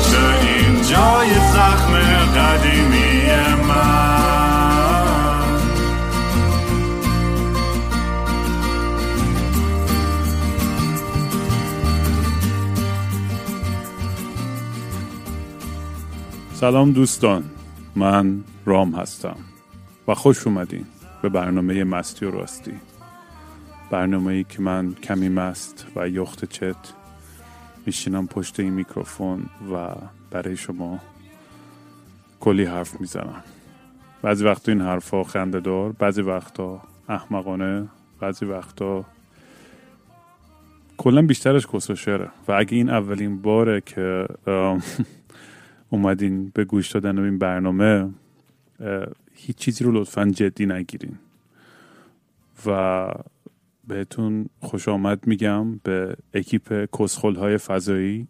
[0.00, 1.92] خوب بشه این جای زخم
[2.36, 3.22] قدیمی
[3.68, 4.20] من.
[16.54, 17.44] سلام دوستان
[17.96, 19.36] من رام هستم
[20.08, 20.86] و خوش اومدین
[21.22, 22.72] به برنامه مستی و راستی.
[23.90, 26.99] برنامه ای که من کمی مست و یخت چت
[27.86, 29.42] میشینم پشت این میکروفون
[29.72, 29.94] و
[30.30, 30.98] برای شما
[32.40, 33.42] کلی حرف می‌زنم.
[34.22, 37.88] بعضی وقتا این حرفها خنده دار بعضی وقتا احمقانه
[38.20, 39.04] بعضی وقتا
[40.96, 42.28] کلا بیشترش کس و شعره.
[42.48, 44.26] و اگه این اولین باره که
[45.90, 48.10] اومدین به گوش دادن این برنامه
[49.34, 51.18] هیچ چیزی رو لطفا جدی نگیرین.
[52.66, 53.06] و
[53.90, 58.28] بهتون خوش آمد میگم به اکیپ کسخل های فضایی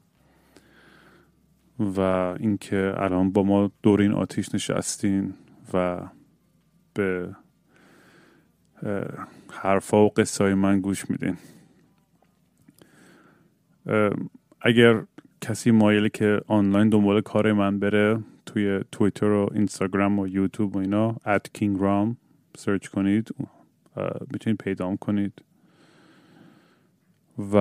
[1.79, 2.01] و
[2.41, 5.35] اینکه الان با ما دور این آتیش نشستین
[5.75, 6.01] و
[6.95, 7.37] به
[9.51, 11.37] حرفا و قصه من گوش میدین.
[14.61, 15.03] اگر
[15.41, 20.79] کسی مایله که آنلاین دنبال کار من بره توی تویتر و اینستاگرام و یوتیوب و
[20.79, 22.17] اینا ات کینگ رام
[22.57, 23.35] سرچ کنید
[24.33, 25.33] می‌تونید پیدا کنید.
[27.53, 27.57] و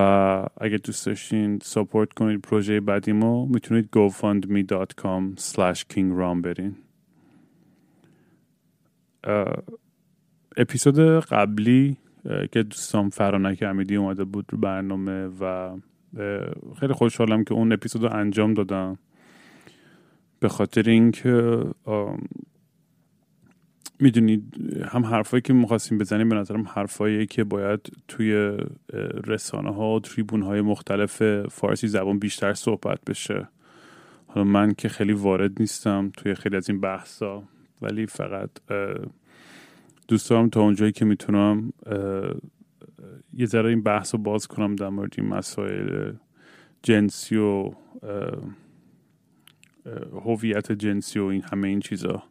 [0.58, 6.76] اگه دوست داشتین ساپورت کنید پروژه بعدیمو می‌تونید gofundme.com slash kingram برین.
[10.58, 11.98] اپیزود قبلی
[12.52, 15.76] که دوستان فرانک امیدی اومده بود رو برنامه و
[16.80, 18.98] خیلی خوشحالم که اون اپیزود رو انجام دادم.
[20.40, 21.64] به خاطر اینکه
[24.00, 24.44] می‌دونید
[24.86, 28.58] هم حرفایی که می‌خواستیم بزنیم به نظرم حرفایی که باید توی
[29.28, 30.02] رسانه ها و
[30.44, 33.48] های مختلف فارسی زبان بیشتر صحبت بشه.
[34.28, 37.44] حالا من که خیلی وارد نیستم توی خیلی از این بحثا
[37.82, 38.50] ولی فقط
[40.08, 41.74] دوست دارم تا اونجایی که می‌تونم
[43.34, 46.14] یه ذره این بحث رو باز کنم در مورد این مسائل
[46.84, 47.72] جنسی و
[50.26, 52.24] هویت جنسی و این همه این چیزا.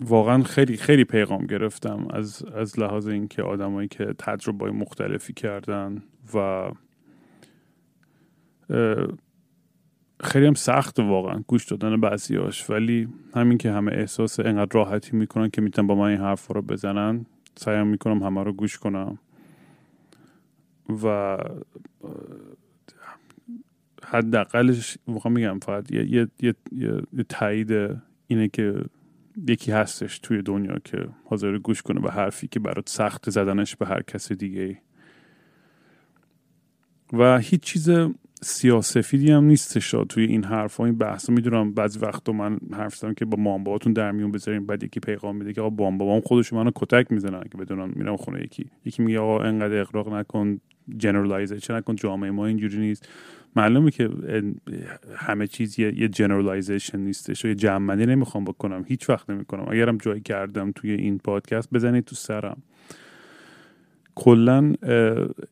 [0.00, 6.02] واقعا خیلی خیلی پیغام گرفتم از از لحاظ اینکه آدمایی که تجربه مختلفی کردن
[6.34, 6.70] و
[10.20, 15.50] خیلی هم سخت واقعا گوش دادن بعضیاش ولی همین که همه احساس انقدر راحتی می‌کنن
[15.50, 19.18] که می‌تونن با من این حرف رو بزنن سعیم می‌کنم همه رو گوش کنم.
[21.02, 21.38] و
[24.04, 27.70] حداقلش واقعا میگم فقط یه, یه،, یه،, یه تایید
[28.30, 28.74] اینه که
[29.48, 33.86] یکی هستش توی دنیا که حاضر گوش کنه به حرفی که برات سخت زدنش به
[33.86, 34.78] هر کس دیگه
[37.12, 37.90] و هیچ چیز
[38.42, 43.24] سیاسفیدی هم نیستش توی این حرف این بحث می‌دونم بعضی وقتا من حرف زدم که
[43.24, 47.12] با مامباتون در میون بذاریم بعد یکی پیغام میده که آقا بابام خودش منو کتک
[47.12, 48.70] می‌زنن که بدونم میرم خونه یکی.
[48.84, 50.60] یکی میگه آقا انقدر اقراق نکن
[50.96, 53.08] generalization نکن جامعه ما اینجوری نیست.
[53.56, 54.10] معلومه که
[55.16, 58.84] همه چیز یه, یه generalization نیستش و یه جمع‌بندی نمی‌خوام بکنم.
[58.88, 59.64] هیچ وقت نمی‌کنم.
[59.68, 62.62] اگرم جایی کردم توی این پادکست بزنید تو سرم.
[64.14, 64.74] کلا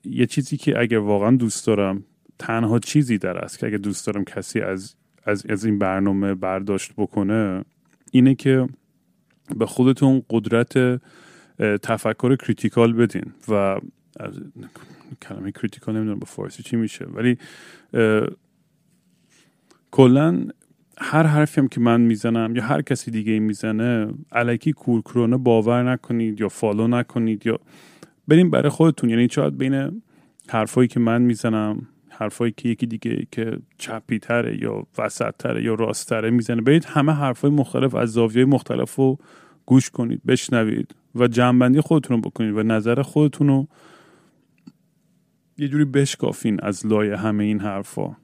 [0.04, 2.04] یه چیزی که اگر واقعا دوست دارم
[2.38, 4.94] تنها چیزی در است که اگه دوست دارم کسی از,
[5.24, 7.64] از, از این برنامه برداشت بکنه
[8.12, 8.68] اینه که
[9.56, 11.00] به خودتون قدرت
[11.82, 13.80] تفکر critical بدین و
[15.22, 17.04] کلمه critical نمی‌دونم به فارسی چی میشه.
[17.04, 17.38] ولی
[19.90, 20.46] کلا
[20.98, 26.40] هر حرفی هم که من می‌زنم یا هر کسی دیگه می‌زنه الکی کورکورونه باور نکنید
[26.40, 27.60] یا follow نکنید یا
[28.28, 29.10] بریم برای خودتون.
[29.10, 30.02] یعنی شاید بین
[30.48, 35.74] حرفایی که من می‌زنم حرفایی که یکی دیگه که چپی تره یا وسط تره یا
[35.74, 39.18] راست تره می‌زنه برید همه حرفای مختلف از زاویه مختلف رو
[39.66, 43.68] گوش کنید بشنوید و جنبندی خودتون رو بکنید و نظر خودتون رو
[45.58, 48.16] یه جوری بشکافین از لای همه این حرفا.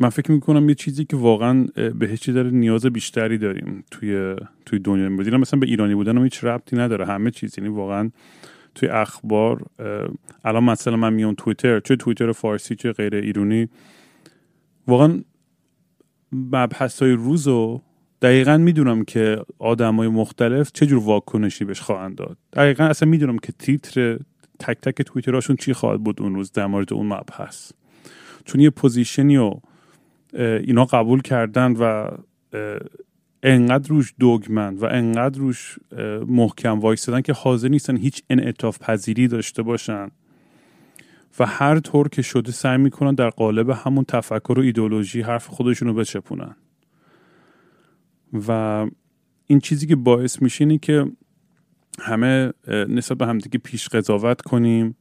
[0.00, 1.66] من فکر می‌کنم یه چیزی که واقعا
[1.98, 4.36] بهش داره نیاز بیشتری داریم توی
[4.66, 7.06] توی دنیا میبودیم مثلا به ایرانی بودن هم هیچ ربطی نداره.
[7.06, 8.10] همه چیز یعنی واقعا
[8.74, 9.66] توی اخبار
[10.44, 13.68] الان مثلا من میام توییتر چه توییتر فارسی چه غیر ایرانی
[14.86, 15.20] واقعا
[16.32, 17.82] مبحث های روز رو
[18.22, 22.36] دقیقا می‌دونم که آدم های مختلف چه جور واکنشی بهش خواهند داد.
[22.52, 24.18] دقیقا اصلا می‌دونم که تیتر
[24.58, 27.72] تک تک توییتراشون چی خواهد بود اون روز در مورد اون مبحث.
[28.44, 29.60] چون یه position ی رو
[30.34, 32.08] اینا قبول کردن و
[33.42, 35.78] انقدر روش دگمن و انقدر روش
[36.26, 40.10] محکم وایستادن که حاضر نیستن هیچ انعطاف پذیری داشته باشن.
[41.38, 45.88] و هر طور که شده سعی می‌کنن در قالب همون تفکر و ایدولوژی حرف خودشون
[45.88, 46.56] رو بچپونن.
[48.48, 48.86] و
[49.46, 51.06] این چیزی که باعث میشه اینه که
[51.98, 54.96] همه نسبت به همدیگه پیش قضاوت کنیم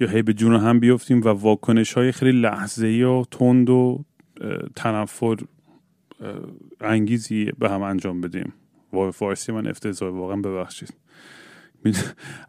[0.00, 4.04] یا هی به جون هم بیفتیم و واکنش های خیلی لحظه و تند و
[4.76, 5.36] تنفر
[6.80, 8.52] انگیزی به هم انجام بدیم.
[8.92, 10.94] و فارسی من افتضاح واقعا ببخشید.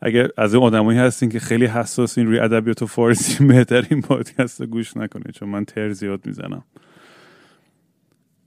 [0.02, 4.68] اگر از این آدمایی هستین که خیلی حساسین روی ادبیات فارسی بهتر این پادکست رو
[4.68, 6.64] گوش نکنید چون من تر زیاد می‌زنم.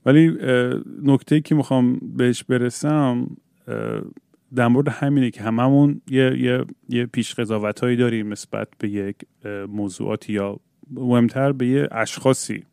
[0.05, 0.37] ولی
[1.03, 3.37] نکته که می‌خوام بهش برسم
[4.55, 7.39] در مورد همینه که هممون یه, یه, یه پیش
[7.83, 9.15] هایی داریم نسبت به یک
[9.67, 10.59] موضوعاتی یا
[10.91, 12.63] مهمتر به یه اشخاصی.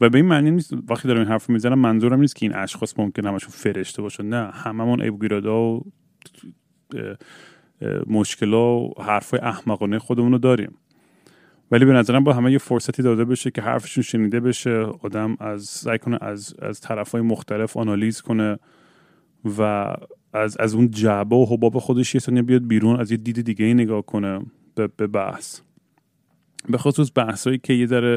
[0.00, 2.98] و به این معنی نیست وقتی دارم این حرف می‌زنم منظورم نیست که این اشخاص
[2.98, 4.24] ممکن همشون فرشته باشن.
[4.24, 5.80] نه هممون عیب و
[8.06, 10.74] مشکلا و حرفای احمقانه خودمون رو داریم.
[11.72, 15.64] ولی به نظرم با همه یه فرصتی داده بشه که حرفشون شنیده بشه آدم از
[15.64, 18.58] سعی کنه از از طرفای مختلف آنالیز کنه
[19.58, 19.94] و
[20.32, 23.74] از از اون جعبه و حباب خودش یه بیاد بیرون از یه دید دیگه ای
[23.74, 24.40] نگاه کنه
[24.74, 25.60] به, به بحث.
[26.68, 28.16] به خصوص بحثایی که یه ذره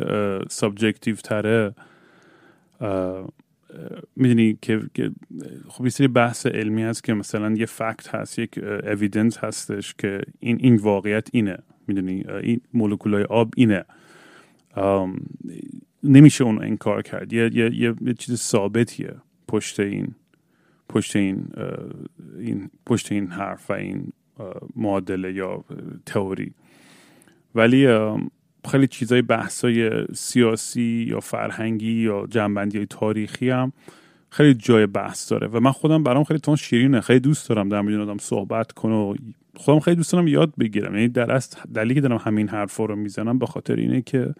[0.49, 1.75] subjective تره
[4.15, 4.81] می‌دونی که
[5.67, 10.21] خب یه سری بحث علمی هست که مثلا یه فکت هست یک اویدنس هستش که
[10.39, 11.57] این این واقعیت اینه.
[11.87, 13.85] می‌دونی این مولکولای آب اینه.
[16.03, 17.33] نمیشه اون انکار کرد.
[17.33, 19.15] یه, یه،, یه،, یه چیز ثابتیه
[19.47, 20.15] پشت این
[20.89, 21.47] پشت این
[22.39, 24.13] این پشت این حرف و این
[24.75, 25.63] معادله یا
[26.05, 26.53] تئوری.
[27.55, 27.87] ولی
[28.71, 33.73] خیلی چیزای بحثای سیاسی یا فرهنگی یا جنبندی تاریخی هم
[34.29, 35.47] خیلی جای بحث داره.
[35.47, 37.01] و من خودم برام خیلی تون شیرینه.
[37.01, 39.15] خیلی دوست دارم در مورد آدم صحبت کنم و
[39.55, 40.95] خودم خیلی دوست دارم یاد بگیرم.
[40.95, 44.33] یعنی در اصل دلیلی که دارم همین حرفا رو می‌زنم به خاطر اینه که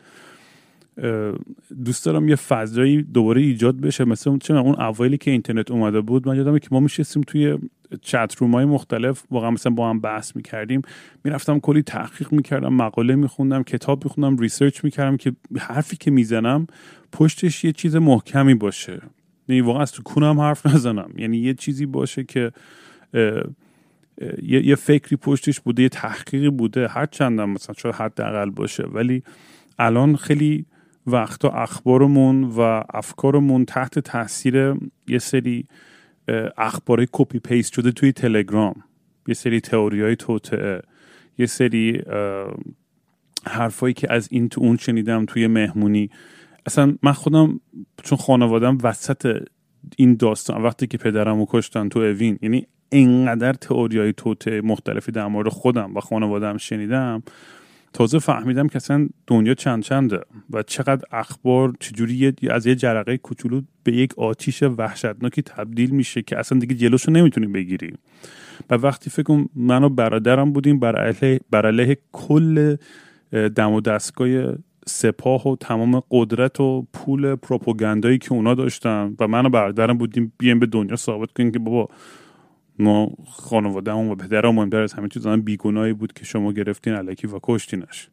[1.85, 4.05] دوست دارم یه فضایی دوباره ایجاد بشه.
[4.05, 7.57] مثل چه اون اوایلی که اینترنت اومده بود من یادمه که ما میشستیم توی
[8.01, 10.81] چت های مختلف واقعا مثلا با هم بحث می‌کردیم.
[11.23, 16.67] می‌رفتم کلی تحقیق می‌کردم مقاله میخوندم کتاب میخوندم ریسرچ می‌کردم که حرفی که می‌زنم
[17.11, 19.01] پشتش یه چیز محکمی باشه.
[19.47, 21.09] یعنی واقعا از تو کونم حرف نزنم.
[21.17, 22.51] یعنی یه چیزی باشه که
[24.43, 26.87] یه،, یه فکری پشتش بوده یه تحقیقی بوده.
[26.87, 28.83] هر چندم مثلا شاید حداقل باشه.
[28.83, 29.23] ولی
[29.79, 30.65] الان خیلی
[31.07, 34.73] وقتا اخبارمون و افکارمون تحت تاثیر
[35.07, 35.67] یه سری
[36.57, 38.83] اخبار کپی پیست شده توی تلگرام.
[39.27, 40.81] یه سری تئوری های توطعه
[41.37, 42.01] یه سری
[43.47, 46.09] حرفایی که از این تو اون شنیدم توی مهمونی.
[46.65, 47.59] اصلا من خودم
[48.03, 49.47] چون خانوادم وسط
[49.97, 55.11] این داستان وقتی که پدرم رو کشتن تو اوین یعنی اینقدر تئوری های توته مختلفی
[55.11, 57.23] در مورد خودم و خانوادم شنیدم
[57.93, 63.61] تازه فهمیدم که اصلا دنیا چند چنده و چقدر اخبار چجوری از یه جرقه کوچولو
[63.83, 67.97] به یک آتیش وحشتناکی تبدیل میشه که اصلا دیگه جلوشو نمی‌تونیم بگیریم.
[68.69, 72.75] و وقتی فکر کنم من و برادرم بودیم بر علیه, بر علیه کل
[73.31, 74.27] دم و دستگاه
[74.87, 80.33] سپاه و تمام قدرت و پول پروپاگاندایی که اونا داشتن و من و برادرم بودیم
[80.37, 81.89] بیایم به دنیا ثابت کنیم که بابا
[82.79, 87.39] ما خانوادهمون و پدرم مهمتر از همه چیز بیگناهی بود که شما گرفتین علکی و
[87.43, 88.09] کشتینش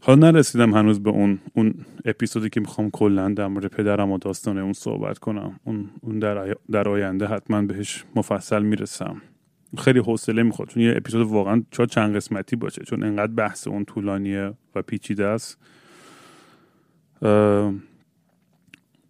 [0.00, 4.58] حالا نرسیدم هنوز به اون اون اپیزودی که می‌خوام کلا در مورد پدرم و داستان
[4.58, 5.60] اون صحبت کنم.
[5.64, 9.22] اون اون در, در آینده حتما بهش مفصل می‌رسم.
[9.78, 10.68] خیلی حوصله می‌خواد.
[10.68, 12.84] چون یه اپیزود واقعا چا چند قسمتی باشه.
[12.84, 15.58] چون انقدر بحث اون طولانیه و پیچیده است.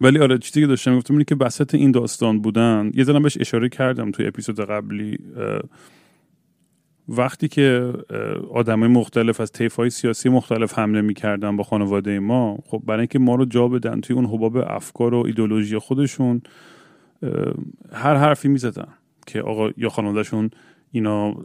[0.01, 3.37] ولی آره چیزی که داشتم گفتم اینه که بسط این داستان بودن یه زنم بهش
[3.39, 5.17] اشاره کردم توی اپیزود قبلی
[7.09, 7.93] وقتی که
[8.53, 13.19] آدمای مختلف از طیف های سیاسی مختلف حمله می‌کردن با خانواده ما خب برای اینکه
[13.19, 16.41] ما رو جا بدن توی اون حباب افکار و ایدولوژی خودشون
[17.93, 18.87] هر حرفی می‌زدن
[19.27, 20.49] که آقا یا خانوادهشون
[20.91, 21.35] اینا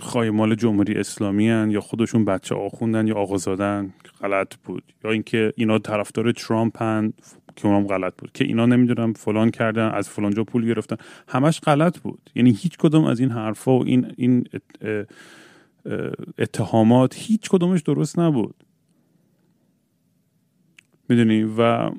[0.00, 4.82] خایمال جمهوری اسلامی هن یا خودشون بچه آخوندن یا آقازادن غلط بود.
[5.04, 7.12] یا اینکه اینا طرفدار ترامپ هن
[7.56, 10.96] که اونم غلط بود که اینا نمی‌دونم فلان کردن از فلان جا پول گرفتن.
[11.28, 12.30] همش غلط بود.
[12.34, 14.44] یعنی هیچ کدوم از این حرفا و این این
[16.38, 18.54] اتهامات هیچ کدومش درست نبود.
[21.08, 21.90] می‌دونی؟ و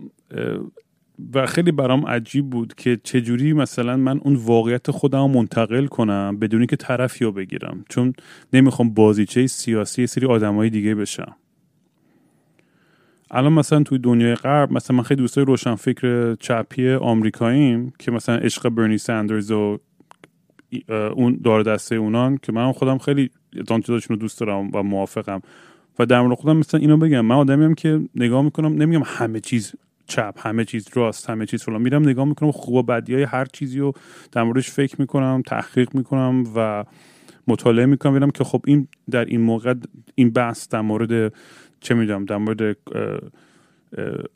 [1.34, 6.38] و خیلی برام عجیب بود که چجوری مثلا من اون واقعیت خودم رو منتقل کنم
[6.42, 7.86] بدونی که طرفی رو بگیرم.
[7.90, 8.14] چون
[8.54, 11.36] نمی‌خوام بازیچه سیاسی سری آدمای دیگه بشم.
[13.32, 18.70] الان مثلا توی دنیای غرب مثلا من خیلی دوستای روشنفکر چپی آمریکاییم که مثلا عشق
[18.70, 19.80] برنی ساندرز و
[20.90, 23.30] اون دار دسته اونان که من خودم خیلی
[23.68, 25.42] چیزاشون رو دوست دارم و موافقم.
[26.00, 29.76] و در مورد خودم مثلا اینو بگم من آدمیم که نگاه می‌کنم نمیگم همه چیز
[30.08, 31.82] چپ همه چیز راست همه چیز فلان.
[31.82, 33.94] میرم نگاه می‌کنم خوب و بدی های هر چیزی رو
[34.32, 36.84] در موردش فکر می‌کنم تحقیق می‌کنم و
[37.48, 38.12] مطالعه می‌کنم.
[38.14, 39.74] ببینم که خب این در این موقع
[40.16, 41.34] این بحث در مورد
[41.80, 42.78] چه می‌دونم در مورد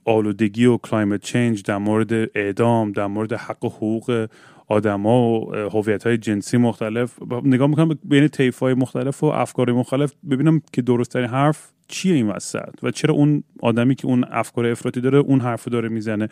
[0.05, 4.27] آلودگی و climate change در مورد اعدام در مورد حق و حقوق
[4.67, 7.19] آدما و هویت های جنسی مختلف.
[7.43, 12.27] نگاه می‌کنم بین طیف های مختلف و افکار مختلف ببینم که درست حرف چیه این
[12.27, 16.29] وسط و چرا اون آدمی که اون افکار افراطی داره اون حرف داره می‌زنه.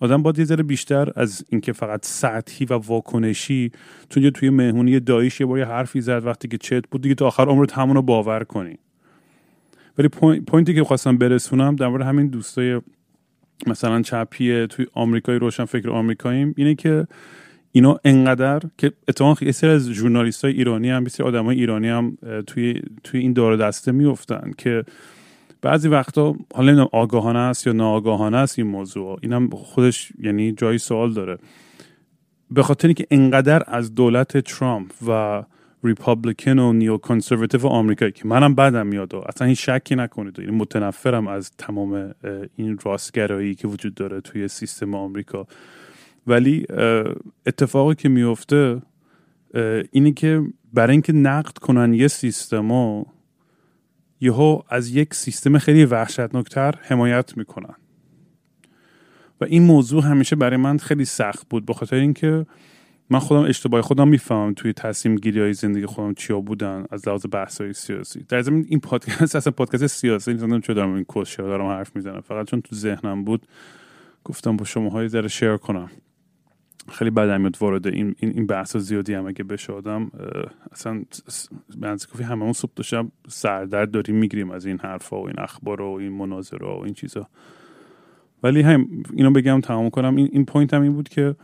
[0.00, 3.72] آدم باید یه ذره بیشتر از اینکه فقط سطحی و واکنشی
[4.08, 7.48] چون توی مهمونی دایش یه بار حرفی زد وقتی که چت بود دیگه تا آخر
[7.48, 8.78] عمرت همون رو باور کنی.
[10.00, 10.08] ولی
[10.46, 12.80] پوینتی که خواستم برسونم در مورد همین دوستای
[13.66, 17.06] مثلا چپیه توی آمریکای روشن فکر آمریکاییم اینه که
[17.72, 22.18] اینا انقدر که اتفاقا یه سری از ژورنالیست های ایرانی هم بسیار آدم ایرانی هم
[22.46, 24.84] توی, توی این دور دسته میفتن که
[25.62, 29.18] بعضی وقتا حالا آگاهانه است یا ناآگاهانه است این موضوع.
[29.22, 31.38] اینم خودش یعنی جایی سوال داره.
[32.50, 35.42] به خاطر اینکه انقدر از دولت ترامپ و
[35.84, 40.48] ریپابلیکن و نیو کنسرواتیو آمریکایی که منم بعدم میاد و اصلا این شکی نکنید این
[40.48, 42.14] یعنی متنفرم از تمام
[42.56, 45.46] این راستگرایی که وجود داره توی سیستم آمریکا.
[46.26, 46.66] ولی
[47.46, 48.82] اتفاقی که میفته
[49.92, 53.04] اینی که برای اینکه نقد کنن یه سیستم
[54.20, 57.74] یهو از یک سیستم خیلی وحشتناکتر حمایت می‌کنن.
[59.40, 62.46] و این موضوع همیشه برای من خیلی سخت بود به خاطر اینکه
[63.10, 67.26] من خودم اشتباه خودم می‌فهمم توی تصمیم گیری های زندگی خودم چیا بودن از لحاظ
[67.30, 68.24] بحث های سیاسی.
[68.28, 72.20] در زمین این پادکست اصلا پادکست سیاسی نیستم چه دارم این کوشش دارم حرف می‌زنم.
[72.20, 73.46] فقط چون تو ذهنم بود
[74.24, 75.90] گفتم با شما ذره شیر کنم.
[76.88, 80.10] خیلی بدم میاد وارد این این بحث زیادی هم اگه بشه آدم
[80.72, 81.02] اصلا
[81.78, 85.82] بنز کافی هممون صبح تا شب سردرد داریم می‌گیریم از این حرفا و این اخبار
[85.82, 87.28] و این مناظره و این چیزا.
[88.42, 90.16] ولی هم اینو بگم تمام کنم.
[90.16, 91.36] این این point هم این بود که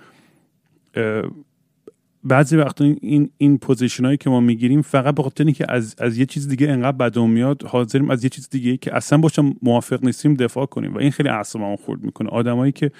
[2.29, 6.19] بعضی وقتا این این position هایی که ما می‌گیریم فقط به خاطر اینکه از از
[6.19, 10.05] یه چیز دیگه انقدر بدمون میاد حاضریم از یه چیز دیگه که اصلا باشم موافق
[10.05, 12.29] نیستیم دفاع کنیم و این خیلی اعصابمو خورد می‌کنه.
[12.29, 12.91] آدمایی که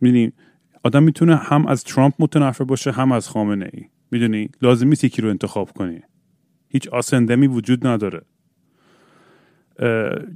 [0.00, 0.32] می‌دونی
[0.84, 3.84] آدم می‌تونه هم از ترامپ متنفر باشه هم از خامنه ای.
[4.10, 6.00] می‌دونی؟ لازم نیست یکی رو انتخاب کنی.
[6.68, 8.22] هیچ آسندمی وجود نداره.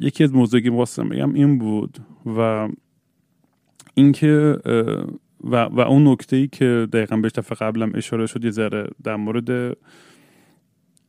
[0.00, 2.68] یکی از موضوعی که می‌خواستم بگم این بود و
[3.94, 4.56] اینکه
[5.45, 9.16] و, و اون نکته ای که دقیقا بهش دفعه قبلم اشاره شد یه ذره در
[9.16, 9.76] مورد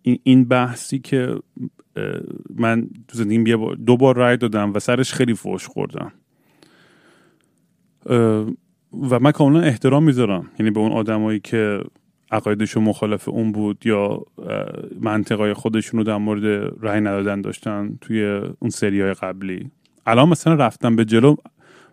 [0.02, 1.36] این بحثی که
[2.56, 6.12] من تو زندگیم دو بار رای دادم و سرش خیلی فوش خوردم.
[9.10, 10.50] و من کاملا احترام می‌ذارم.
[10.60, 11.80] یعنی به اون آدمایی که
[12.32, 14.22] عقایدشون مخالف اون بود یا
[15.02, 19.72] منطقای خودشون رو در مورد رأی ندادن داشتن توی اون سری های قبلی.
[20.06, 21.36] الان مثلا رفتم به جلو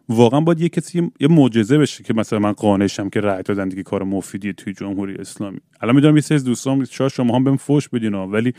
[0.08, 3.82] واقعا باید یه کسی یه معجزه بشه که مثلا من قانشم که رأی دادن دیگه
[3.82, 5.58] کار مفیدیه توی جمهوری اسلامی.
[5.80, 8.52] الان می‌دونم یه سری از دوستان شاید شما هم بهم فوش بدین ولی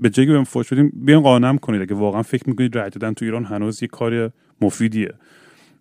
[0.00, 1.82] به جایی که بهم فوش بدین بیان قانم کنید.
[1.82, 5.14] اگه واقعا فکر می‌کنید رأی دادن تو ایران هنوز یه کار مفیدیه.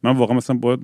[0.03, 0.79] من واقعا مثلا باید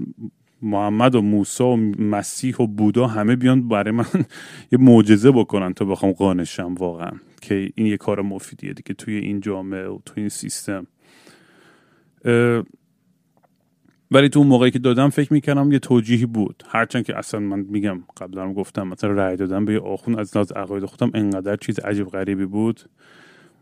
[0.61, 4.05] محمد و موسی و مسیح و بودا همه بیان برای من
[4.71, 9.39] یه معجزه بکنن تا بخوام قانشم واقعا که این یه کار مفیدیه دیگه توی این
[9.39, 10.87] جامعه و توی این سیستم.
[14.11, 16.63] ولی تو اون موقعی که دادم فکر می‌کردم یه توجیهی بود.
[16.67, 20.85] هرچند که اصلا من میگم قبلا گفتم مثلا رأی دادم به آخون از لحاظ عقاید
[20.85, 22.81] خودم انقدر چیز عجیب غریبی بود.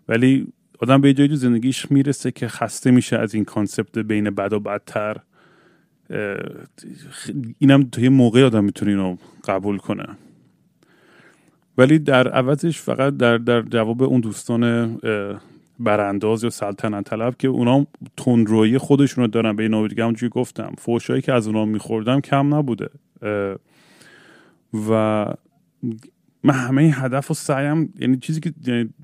[0.07, 0.47] ولی
[0.79, 4.59] آدم به جایی تو زندگیش می‌رسه که خسته میشه از این کانسپت بین بد و
[4.59, 5.17] بدتر.
[7.59, 10.05] اینم تا یه موقع آدم می‌تونه اینو قبول کنه.
[11.77, 14.63] ولی در عوضش فقط در, در جواب اون دوستان
[15.83, 17.87] برانداز یا سلطنت طلب که اونا
[18.17, 19.55] تندرویی خودشون رو دارن.
[19.55, 20.73] به این دیگه همونجوری گفتم.
[20.77, 22.89] فوشایی که از اونا میخوردم کم نبوده.
[24.89, 25.25] و
[26.43, 28.53] من همه این هدف و سعیم یعنی چیزی که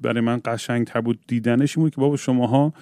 [0.01, 2.74] برای من قشنگ تر بود دیدنش این بود که بابا شماها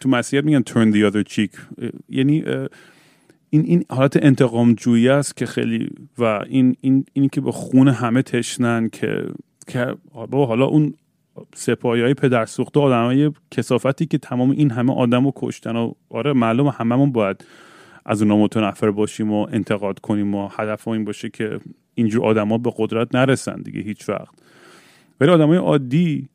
[0.00, 1.58] تو مسیحیت میگن turn the other cheek.
[2.08, 2.44] یعنی
[3.50, 7.88] این این حالت انتقام جویی است که خیلی و این این اینی که به خون
[7.88, 9.26] همه تشنن که
[9.66, 10.94] که بابا حالا اون
[11.54, 15.92] سپاهی های پدر سوخته آدم های کسافتی که تمام این همه آدم رو کشتن و
[16.10, 17.44] آره معلوم هممون باید
[18.06, 21.60] از اونا متنفر باشیم و انتقاد کنیم و هدف این باشه که
[21.94, 24.34] اینجور آدما به قدرت نرسن دیگه هیچ وقت.
[25.20, 26.28] ولی های عادی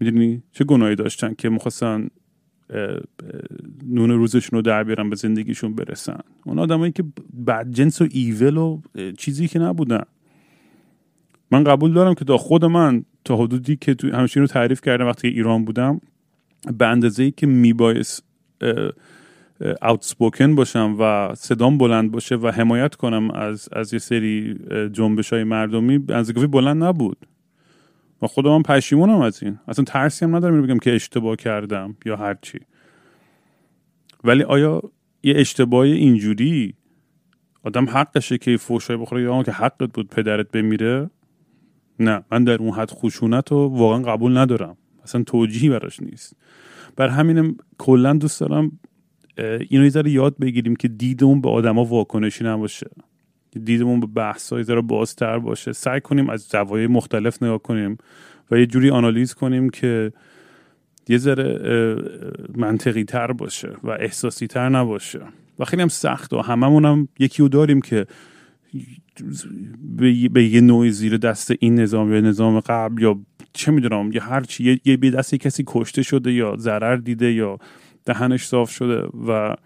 [0.00, 2.08] می‌دونی چه گناهی داشتن که می‌خواستن
[3.86, 6.20] نون روزشون رو در بیارن به زندگیشون برسن.
[6.44, 7.04] اون آدمایی که
[7.46, 8.80] بد جنس و ایول و
[9.18, 10.04] چیزی که نبودن.
[11.50, 15.28] من قبول دارم که تا خود من تا حدودی که تو رو تعریف کردم وقتی
[15.28, 16.00] ایران بودم
[16.78, 18.24] به اندازه ای که میبایست
[19.82, 24.58] اوتسپوکن باشم و صدام بلند باشه و حمایت کنم از از یه سری
[24.92, 27.26] جنبش های مردمی از بلند نبود.
[28.22, 29.58] و خودم پشیمونم از این.
[29.68, 32.58] اصلا ترسی هم ندارم بگم که اشتباه کردم یا هرچی
[34.24, 34.82] ولی آیا
[35.22, 36.74] یه اشتباه اینجوری
[37.62, 41.10] آدم حقشه که فوشای بخوره؟ یا که حقت بود پدرت بمیره؟
[41.98, 44.76] نه من در اون حد خشونت رو واقعا قبول ندارم.
[45.04, 46.36] اصلا توجیهی براش نیست.
[46.96, 48.78] بر همینم کلا دوست دارم
[49.38, 52.90] اینو یه ذره یاد بگیریم که دیدمون به آدما واکنشی نباشه.
[53.64, 55.72] دیدمون به بحث های ذره بازتر باشه.
[55.72, 57.98] سعی کنیم از زوایای مختلف نگاه کنیم
[58.50, 60.12] و یه جوری آنالیز کنیم که
[61.08, 61.96] یه ذره
[62.56, 65.20] منطقی تر باشه و احساسی تر نباشه.
[65.58, 68.06] و خیلی هم سخت و هممون هم یکی رو داریم که
[70.30, 73.20] به یه نوعی زیر دست این نظام یا نظام قبل یا
[73.52, 77.58] چه می‌دونم یا هر چی یه به دست کسی کشته شده یا ضرر دیده یا
[78.04, 79.56] دهنش صاف شده و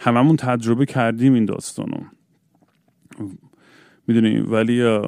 [0.00, 2.00] هممون تجربه کردیم این داستانو.
[4.06, 4.98] می‌دونی؟ ولی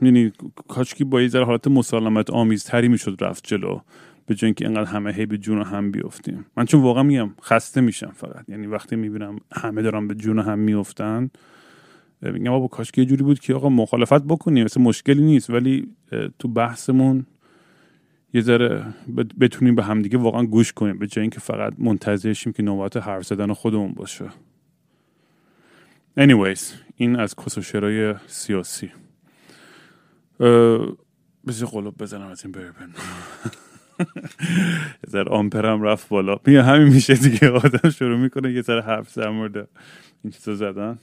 [0.00, 0.32] می‌دونی
[0.68, 3.80] کاچکی با یه ذره حالت مسالمت آمیزتری می‌شد رفت جلو.
[4.26, 6.46] به جای اینکه اینقدر همه هی به جون هم بیفتیم.
[6.56, 8.48] من چون واقعا میگم خسته میشم فقط.
[8.48, 11.30] یعنی وقتی می‌بینم همه دارن به جون هم میفتن
[12.22, 15.50] میگم بابا کاش که یه جوری بود که آقا مخالفت بکنیم مثل مشکلی نیست.
[15.50, 15.88] ولی
[16.38, 17.26] تو بحثمون
[18.34, 18.84] یه ذره
[19.40, 20.98] بتونیم به همدیگه واقعا گوش کنیم.
[20.98, 24.24] به جای اینکه فقط منتظر شیم که نوبت حرف زدن خودمون باشه.
[26.20, 26.60] Anyways
[26.96, 28.90] این از کسوشرای سیاسی.
[31.46, 32.90] بسی قلوب بزنم از این بربن
[35.04, 36.36] یه ذره آمپرم رفت بالا.
[36.46, 37.50] میگه همین میشه دیگه.
[37.50, 39.66] آدم شروع می‌کنه یه ذره حرف زمورده
[40.24, 40.98] این چیزا زدن.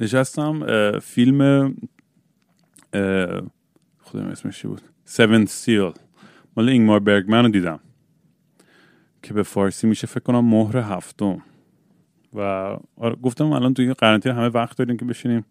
[0.00, 0.60] نشستم
[0.98, 1.74] فیلم
[3.98, 5.92] خودم اسمش بود؟ سیون سیل
[6.56, 7.80] مال اینگمار برگمن رو دیدم.
[9.22, 11.42] که به فارسی میشه فکر کنم مهر هفتم.
[12.34, 12.40] و
[12.96, 15.44] آره، گفتم الان توی قرنطینه همه وقت داریم که بشینیم.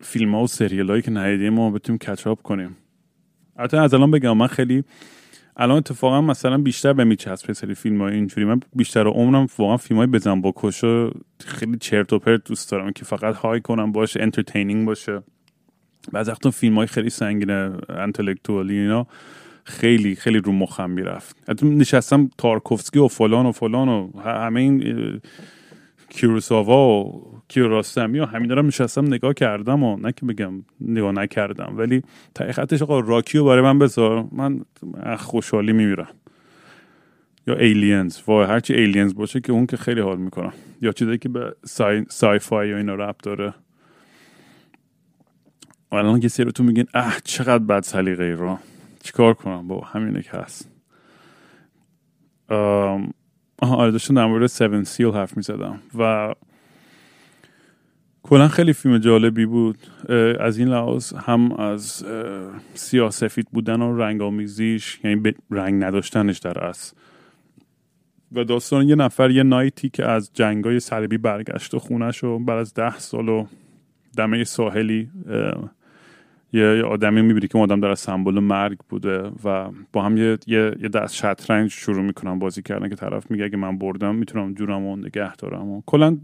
[0.00, 2.76] فیلم ها و سریال هایی که ندیدیم ما بتونیم catch up کنیم.
[3.56, 4.84] البته از الان بگم من خیلی
[5.56, 8.46] الان اتفاقا مثلا بیشتر به میچسبه سری فیلم های اینجوری.
[8.46, 11.10] من بیشتر عمرم واقعا فیلم های بزن بکش و
[11.46, 15.22] خیلی چرت و پرت دوست دارم که فقط حال کنم باشه entertaining باشه.
[16.12, 19.06] بعض وقتا فیلم های خیلی سنگینه intellectual ی اینا
[19.64, 21.62] خیلی خیلی رو مخم می‌رفت.
[21.62, 25.20] نشستم تارکوفسکی و فلان و فلان و همه این
[26.12, 31.74] کوروساوا و کیارستمی و همین دارم نشستم نگاه کردم و نه که بگم نگاه نکردم
[31.76, 32.02] ولی
[32.34, 34.64] حقیقتش آقا راکی رو برای من بذار من
[35.18, 36.08] خوشحالی میمیرم.
[37.46, 40.52] یا Aliens و هرچی aliens باشه که اون که خیلی حال می‌کنم.
[40.82, 43.54] یا چیزایی که به sci, sci-fi یا اینا ربط داره.
[45.92, 48.58] الان یه سری تو میگین اه چقدر بد سلیقه رو
[49.02, 50.68] چیکار کنم با همینه که هست.
[53.70, 56.34] آره داشتم در مورد 7 سیل حرف می زدم و
[58.22, 59.78] کلا خیلی فیلم جالبی بود.
[60.40, 62.04] از این لحاظ هم از
[62.74, 66.96] سیاسفید بودن و رنگ آمیزیش یعنی رنگ نداشتنش در است
[68.32, 72.58] و داستان یه نفر یه نایتی که از جنگای صلیبی برگشت و خونش و بعد
[72.58, 73.46] از ده سال و
[74.16, 75.10] دمه ساحلی
[76.52, 80.70] یه آدمی می‌بینی که اون آدم در سمبل مرگ بوده و با هم یه, یه,
[80.70, 84.96] دست شطرنج شروع می‌کنم بازی کردن که طرف میگه اگه من بردم می‌تونم جورم و
[84.96, 86.18] نگه دارم و کلا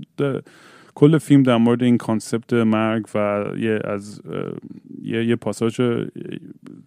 [0.95, 4.23] کل فیلم در مورد این کانسپت مرگ و یه از
[5.03, 5.81] یه, یه پاساژ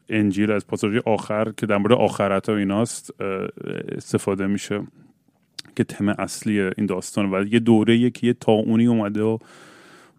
[0.10, 3.22] انجیل از پاساژ آخر که در مورد آخرت و ایناست
[3.98, 4.82] استفاده میشه
[5.76, 9.38] که تم اصلی این داستان و یه دوره که یه تاونی اومده و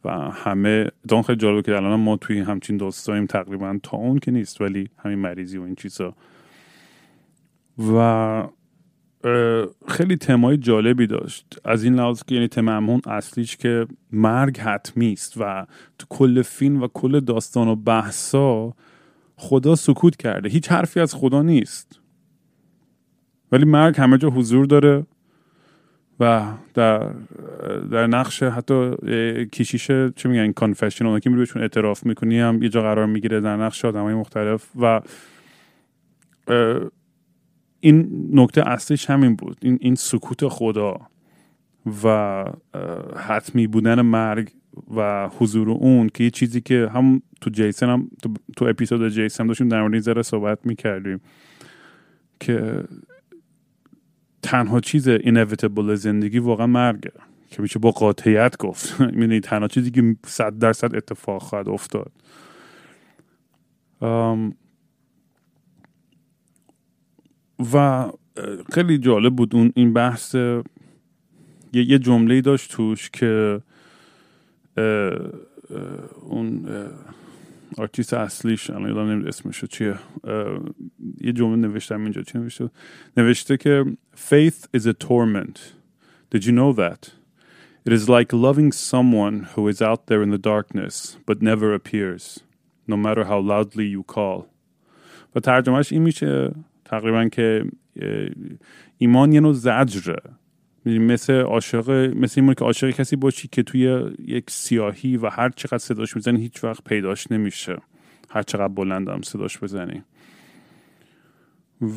[0.04, 4.30] و همه دان خیلی جالبه که الان ما توی همچین داستانیم تقریبا تا اون که
[4.30, 6.14] نیست ولی همین مریضی و این چیزا.
[7.78, 8.48] و
[9.88, 11.58] خیلی تمای جالبی داشت.
[11.64, 15.66] از این لحاظ که یعنی تم همون اصلیش که مرگ حتمی است و
[15.98, 18.74] تو کل فیلم و کل داستان و بحثا
[19.36, 20.48] خدا سکوت کرده.
[20.48, 22.00] هیچ حرفی از خدا نیست.
[23.52, 25.06] ولی مرگ همه جا حضور داره.
[26.22, 27.10] و در
[27.90, 28.90] در نقش حتی
[29.52, 33.56] کشیش چه میگن کانفشن که میری بهشون اعتراف می‌کنی هم یه جا قرار می‌گیره در
[33.56, 35.00] نقش آدمای مختلف و
[37.80, 39.56] این نکته اصلیش همین بود.
[39.62, 41.00] این, این سکوت خدا
[42.04, 42.44] و
[43.16, 44.50] حتمی بودن مرگ
[44.96, 49.46] و حضور اون که یه چیزی که هم تو جیسن هم تو, تو اپیزود جیسن
[49.46, 51.20] داشتیم در مورد ذره صحبت می‌کردیم
[52.40, 52.84] که
[54.42, 57.12] تنها چیز اینویتبل زندگی واقعا مرگه.
[57.50, 59.00] که میشه با قاطعیت گفت.
[59.00, 62.12] می‌دونی تنها چیزی که صد درصد اتفاق خواهد افتاد.
[67.74, 68.06] و
[68.72, 70.34] خیلی جالب بود اون این بحث
[71.72, 73.60] یه جمله داشت توش که
[76.22, 76.68] اون
[77.78, 79.94] آرتیست اصلیش الان یادم نمیده اسمشو چیه
[81.20, 82.70] یه جمله نوشتم اینجا چی نوشته
[83.16, 83.84] نوشته که
[84.16, 85.58] faith is a torment
[86.34, 87.10] did you know that
[87.86, 92.40] it is like loving someone who is out there in the darkness but never appears
[92.86, 94.46] no matter how loudly you call
[95.34, 96.54] و ترجمهش این میشه
[96.84, 97.64] تقریبا که
[98.98, 100.22] ایمان یه نوع زجره
[100.86, 105.78] مثل عاشق مثل این که عاشق کسی باشی که توی یک سیاهی و هر چقدر
[105.78, 107.76] صداش می‌زنی هیچ وقت پیداش نمیشه.
[108.30, 110.02] هر چقدر بلند هم صداش بزنی.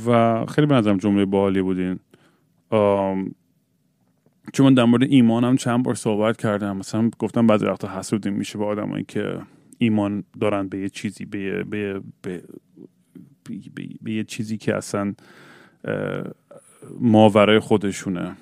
[0.07, 1.99] و خیلی به نظرم جمله باحالی بودین.
[4.53, 6.77] چون من در مورد ایمانم چند بار صحبت کردم.
[6.77, 9.39] مثلا گفتم بعضی وقتا حسودیم میشه با آدمایی که
[9.77, 12.43] ایمان دارن به یه چیزی به به به,
[14.01, 15.13] به یه چیزی که اصلا
[16.99, 18.35] ماورای خودشونه.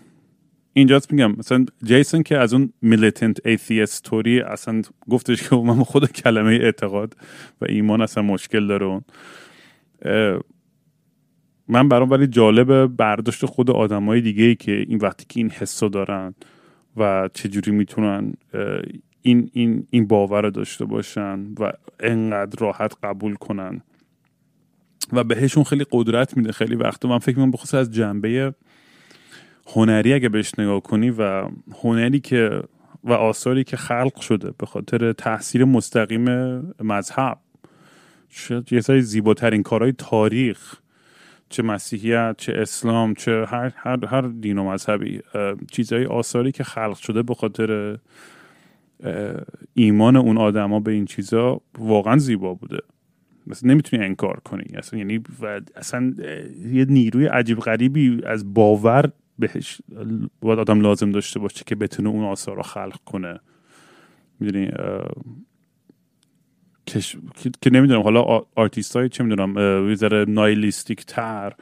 [0.74, 6.52] اینجاست میگم مثلا جیسون که از اون میلیتنت ایثیستوری اصلا گفتش که من خود کلمه
[6.52, 7.18] اعتقاد
[7.62, 9.02] و ایمان اصلا مشکل داره اون.
[11.68, 15.90] من برام ولی جالب برداشت خود آدمای دیگه ای که این وقتی که این حسو
[15.90, 16.34] دارن
[16.98, 18.34] و چجوری می‌تونن
[19.22, 23.82] این, این, این باور رو داشته باشن و انقدر راحت قبول کنن.
[25.14, 26.52] و بهشون خیلی قدرت میده.
[26.52, 28.54] خیلی وقت من فکر می‌کنم بخصوص از جنبه
[29.68, 31.50] هنری اگه بهش نگاه کنی و
[31.82, 32.64] هنری که
[33.04, 36.26] و آثاری که خلق شده به خاطر تاثیر مستقیم
[36.80, 37.38] مذهب
[38.72, 40.76] یه سری زیباترین کارهای تاریخ
[41.50, 45.22] چه مسیحیت چه اسلام چه هر, هر, هر دین و مذهبی
[45.72, 47.98] چیزهای آثاری که خلق شده به خاطر
[49.74, 52.80] ایمان اون آدما به این چیزا واقعا زیبا بوده.
[53.48, 54.66] مثلا نمی‌تونی انکار کنی.
[54.76, 55.24] اصلا یعنی
[55.76, 56.14] اصلا
[56.72, 59.82] یه نیروی عجیب غریبی از باور بهش
[60.42, 63.40] باید آدم لازم داشته باشه که بتونه اون آثار رو خلق کنه.
[64.40, 64.72] می‌دونی
[67.62, 68.22] که, نمی‌دونم حالا
[68.56, 69.56] آرتیست های چه می‌دونم
[69.88, 71.54] ویزر nihilistic تر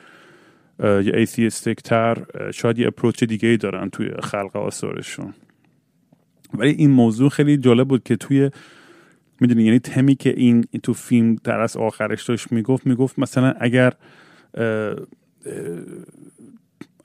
[0.79, 5.33] یا ایثیستیک تر شاید یه اپروچ دیگه ای دارن توی خلق آثارشون.
[6.53, 8.51] ولی این موضوع خیلی جالب بود که توی
[9.39, 13.93] می‌دونی یعنی تمی که این تو فیلم در از آخرش داشت می‌گفت می‌گفت مثلا اگر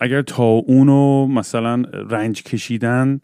[0.01, 3.21] اگر تا اونو مثلا رنج کشیدن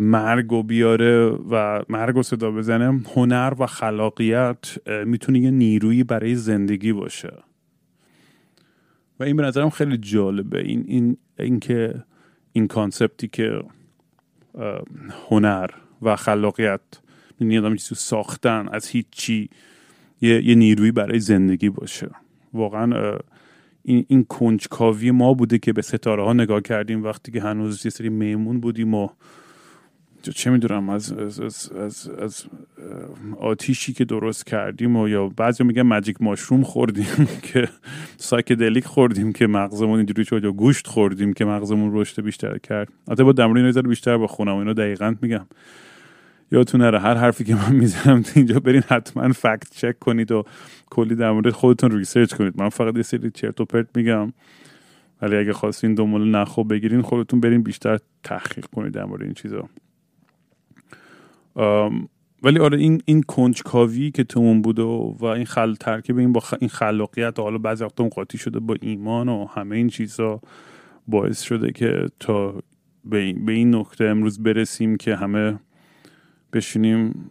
[0.00, 6.34] مرگ و بیاره و مرگ و صدا بزنه هنر و خلاقیت می‌تونه یه نیرویی برای
[6.34, 7.32] زندگی باشه.
[9.20, 10.60] و این به نظرم خیلی جالبه.
[10.60, 11.94] این این اینکه
[12.52, 13.62] این کانسپتی که
[15.28, 15.70] هنر
[16.02, 16.80] و خلاقیت
[17.40, 19.50] یعنی آدم چیزی ساختن از هیچی
[20.20, 22.10] یه, یه نیرویی برای زندگی باشه.
[22.54, 23.18] واقعا
[23.82, 27.90] این, این کنجکاوی ما بوده که به ستاره ها نگاه کردیم وقتی که هنوز یه
[27.90, 29.08] سری میمون بودیم و
[30.30, 32.44] چه می‌دونم از, از, از, از, از
[33.40, 37.68] آتیشی که درست کردیم و یا بعضی میگن مجیک ماشروم خوردیم که
[38.16, 42.88] psychedelic خوردیم که مغزمون اینجوری شد یا گوشت خوردیم که مغزمون رشد بیشتر کرد.
[43.08, 45.46] البته باید برم اینو بیشتر بخونم اینو دقیقا میگم.
[46.52, 50.44] یادتون نره هر حرفی که من می‌زنم اینجا برین حتما fact check کنید و
[50.90, 52.60] کلی در مورد خودتون research کنید.
[52.60, 54.32] من فقط یه سری چرت و پرت میگم.
[55.22, 59.68] ولی اگه خواستین دنبال نخو بگیرین خودتون برین بیشتر تحقیق کنید در مورد این چیزا.
[62.42, 66.42] ولی آره این این کنجکاوی که تو اون بوده و این خل ترکیب این با
[66.60, 70.40] این خلاقیت حالا بعضی وقتا قاطی شده با ایمان و همه این چیزا
[71.08, 72.62] باعث شده که تا
[73.04, 75.58] به این, به این نقطه امروز برسیم که همه
[76.52, 77.30] بشینیم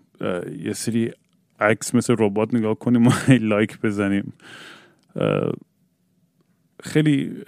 [0.63, 1.11] یه سری
[1.59, 3.11] عکس مثل ربات نگاه کنیم و
[3.51, 4.33] لایک بزنیم.
[6.83, 7.43] خیلی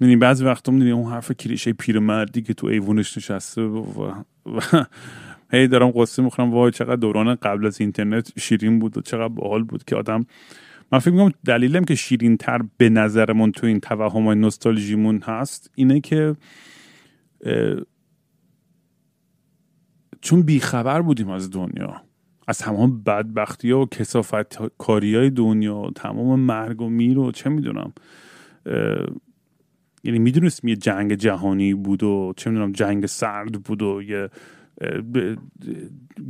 [0.00, 4.12] یعنی بعضی وقتا می‌دونی اون حرف کلیشه پیرمردی که تو ایوونش نشسته و,
[4.46, 4.84] و
[5.52, 9.64] هی دارم قصه می‌خورم وای چقدر دوران قبل از اینترنت شیرین بود و چقدر باحال
[9.64, 10.26] بود که آدم
[10.92, 15.70] من فکر می‌کنم دلیلم که شیرین تر به نظرمون تو این توهم های نوستالژیمون هست
[15.74, 16.36] اینه که
[20.20, 22.02] چون بیخبر بودیم از دنیا
[22.48, 27.50] از تمام بدبختی ها و کسافت کاری های دنیا تمام مرگ و میر و چه
[27.50, 27.92] می‌دونم
[30.04, 34.28] یعنی می‌دونستیم یه جنگ جهانی بود و چه می‌دونم جنگ سرد بود و یه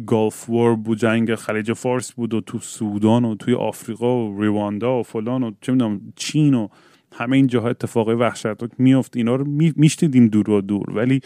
[0.07, 5.01] گالف وار بود جنگ خلیج فارس بود و تو سودان و توی آفریقا و رواندا
[5.01, 6.69] و فلان و چه می‌دونم چین و
[7.13, 9.17] همه این جاها اتفاقای وحشتناک میافت.
[9.17, 9.45] اینا رو
[9.77, 10.91] میشنیدیم دور و دور.
[10.91, 11.21] ولی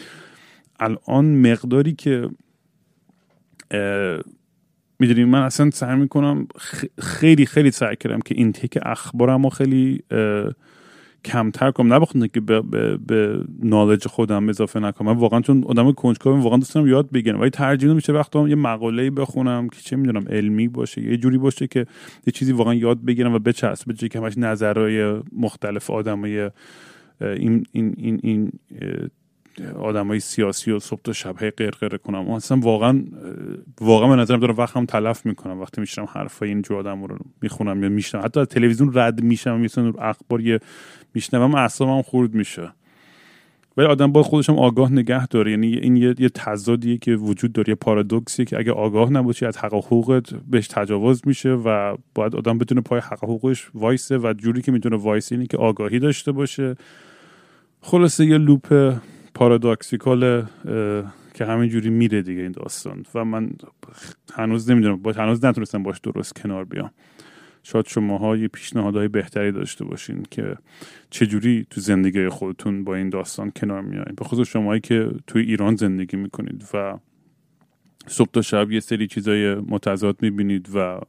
[0.79, 2.29] الان مقداری که
[4.99, 6.47] می‌دونیم من اصلا سعی می‌کنم
[6.99, 10.03] خیلی خیلی سعی کردم که این تک اخبارم خیلی
[11.25, 11.93] کمتر کنم.
[12.15, 16.57] نه که به, به, به نالج خودم اضافه نکنم من واقعا چون آدم کنجکاوم واقعا
[16.57, 17.39] دوست دارم یاد بگیرم.
[17.39, 21.67] ولی ترجیح میشه وقتا یه مقاله بخونم که چه می‌دونم علمی باشه یه جوری باشه
[21.67, 21.85] که
[22.27, 26.51] یه چیزی واقعا یاد بگیرم و بچسبه که همش نظرهای مختلف آدمای
[27.21, 28.51] این این این, این
[30.07, 32.31] های سیاسی و صبح تا شب قرقره کنم.
[32.31, 33.03] اصلا واقعا
[33.81, 35.61] واقعا به نظرم دارم وقتم تلف می‌کنم.
[35.61, 39.93] وقتی میشنم حرفای اینجور آدم رو می‌خونم یا میشنم حتی از تلویزیون رد میشم میشنم
[39.99, 40.59] اخبار یه
[41.13, 42.69] میشنوم اعصابم خورد میشه.
[43.77, 45.51] ولی آدم باید خودش هم آگاه نگه داره.
[45.51, 49.57] یعنی این یه, یه تضادیه که وجود داره یه پارادوکسیه که اگه آگاه نباشی از
[49.57, 54.61] حق حقوقت بهش تجاوز میشه و باید آدم بتونه پای حق حقوقش وایسه و جوری
[54.61, 56.75] که می‌تونه وایسه اینه که آگاهی داشته باشه.
[57.81, 58.93] خلاصه یه لوپ
[59.35, 60.45] پارادوکسیکال
[61.33, 63.05] که همینجوری میره دیگه این داستان.
[63.15, 63.51] و من
[64.33, 66.91] هنوز نمی‌دونم با هنوز نتونستم باش درست کنار بیام.
[67.63, 70.55] شاید شماها یه پیشنهادهای بهتری داشته باشین که
[71.09, 74.15] چجوری تو زندگی خودتون با این داستان کنار میایین.
[74.17, 76.97] به خصوص شماهایی که توی ایران زندگی می‌کنید و
[78.07, 80.99] صبح تا شب یه سری چیزای متضاد می‌بینید و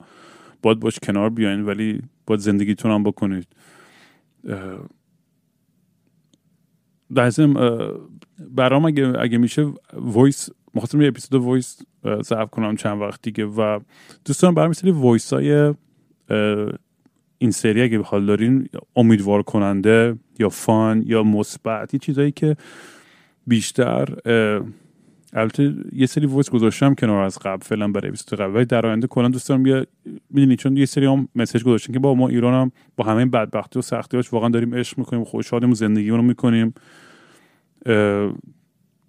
[0.62, 3.46] باید باش کنار بیاین ولی باید زندگیتون هم بکنید.
[7.10, 7.54] لازم
[8.50, 11.82] برام اگه, اگه میشه voice میخواستم یه اپیزود voice
[12.22, 13.80] ضبط کنم چند وقت دیگه و
[14.24, 15.74] دوستان برام سری voice های
[17.38, 22.56] این سری اگه حال دارین امیدوار کننده یا fun یا مثبت یه چیزایی که
[23.46, 24.08] بیشتر
[25.34, 28.54] البته یه سری voice گذاشتم کنار از قبل فعلا برای اپیزود قبل.
[28.54, 29.86] ولی در آینده کلا دوست دارم یه
[30.30, 33.78] می‌دونی چون یه سری هم message گذاشتن که بابا ما ایران هم با همه بدبختی
[33.78, 36.74] و سختیاش واقعا داریم عشق می‌کنیم خوشحالیم زندگی رو می‌کنیم.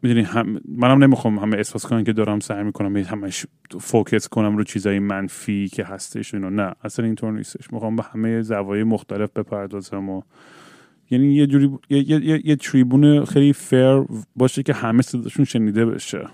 [0.01, 3.45] می‌دونی هم منم نمی‌خوام همه احساس کنم که دارم سعی می‌کنم همش
[3.79, 7.73] فوکس کنم رو چیزای منفی که هستش اینو نه اصلا اینطور نیستش.
[7.73, 10.21] می‌خوام به همه زوایای مختلف بپردازم و
[11.09, 16.29] یعنی یه جوری یه, یه،, یه تریبون خیلی فیر باشه که همه صداشون شنیده بشه.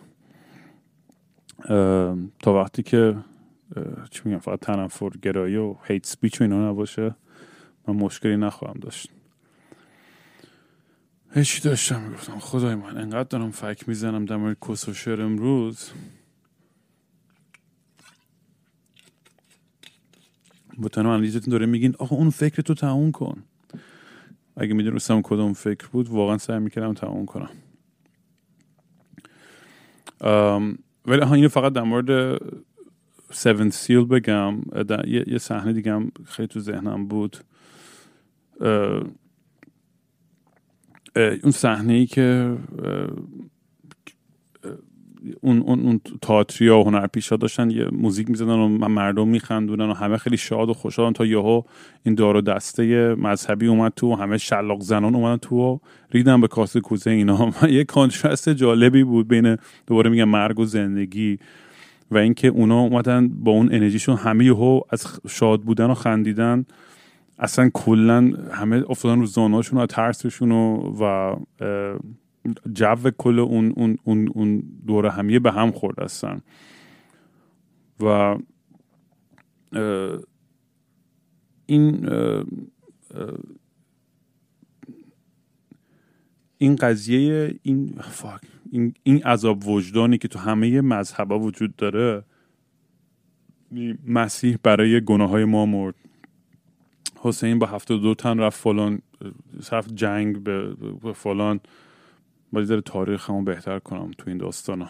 [2.39, 3.17] تا وقتی که
[4.09, 7.15] چی میگم فقط تنفر گرایی و هیت سپیچ و اینا نباشه
[7.87, 9.09] من مشکلی نخواهم داشت.
[11.33, 15.89] هیچی داشتم می‌گفتم؟ خدای من انقدر دارم فک می‌زنم در مورد کس و امروز.
[20.77, 23.43] با انالیزتون داره میگین آقا اون فکر تو تموم کن.
[24.57, 27.49] اگه می‌دونستم کدوم فکر بود واقعا سعی می‌کردم تموم کنم.
[31.05, 32.41] ولی اینو فقط در مورد
[33.31, 34.61] سیون سیل بگم.
[35.07, 37.37] یه صحنه دیگه هم خیلی تو ذهنم بود.
[41.15, 42.57] اون صحنه ای که
[45.41, 50.17] اون اون اون تئاتریا و هنرپیشا داشتن یه موزیک می‌زدن و مردم میخندونن و همه
[50.17, 51.61] خیلی شاد و خوشحالن تا یهو
[52.03, 55.77] این دار و دسته مذهبی اومد تو و همه شلاق زنان اومدن تو و
[56.11, 57.51] ریدن به کاسه کوزه اینا.
[57.69, 59.57] یه کانترست جالبی بود بین
[59.87, 61.39] دوباره میگم مرگ و زندگی
[62.11, 66.65] و اینکه اونا اومدن با اون انرژیشون همه یهو از شاد بودن و خندیدن.
[67.39, 71.35] اصلا کلا همه افتادن رو زاناشون و ترسشون و
[72.73, 76.41] جو کل اون, اون, اون, اون دوره همیه به هم خورد هستن
[77.99, 78.37] و
[81.65, 82.09] این
[86.57, 87.99] این قضیه این
[88.71, 92.23] این این عذاب وجدانی که تو همه مذهبا وجود داره
[94.07, 95.95] مسیح برای گناه های ما مرد.
[97.15, 99.01] حسین با هفته دو تن رفت فلان
[99.71, 101.59] رفت جنگ به فلان.
[102.51, 104.89] باید تاریخ همون بهتر کنم تو این داستانا.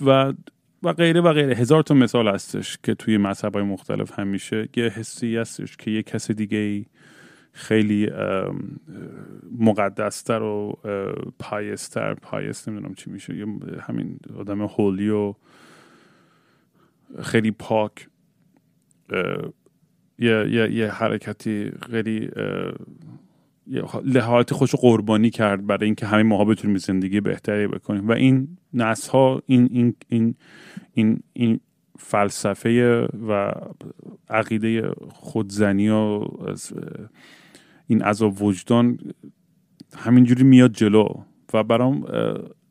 [0.00, 0.32] و
[0.82, 1.54] و غیره و غیره.
[1.54, 6.02] هزار تا مثال هستش که توی مذهب های مختلف همیشه یه حسی هستش که یه
[6.02, 6.86] کس دیگه ای
[7.52, 8.10] خیلی
[9.58, 10.78] مقدستر و
[11.38, 13.46] پایستر پایست نمی‌دونم چی میشه
[13.80, 15.34] همین آدم هولی و
[17.22, 18.08] خیلی پاک
[20.18, 22.30] یه, یه،, یه حرکتی خیلی
[24.04, 28.08] لحاظ خوش قربانی کرد برای اینکه همه ماها بتونیم زندگی بهتری بکنیم.
[28.08, 30.34] و این نسل ها این این این
[30.94, 31.60] این, این
[31.98, 33.52] فلسفه و
[34.30, 36.24] عقیده خودزنی و
[37.86, 38.98] این عذاب وجدان
[39.96, 41.08] همینجوری میاد جلو.
[41.54, 42.06] و برام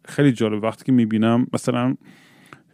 [0.05, 0.63] خیلی جالب.
[0.63, 1.95] وقتی که می‌بینم مثلا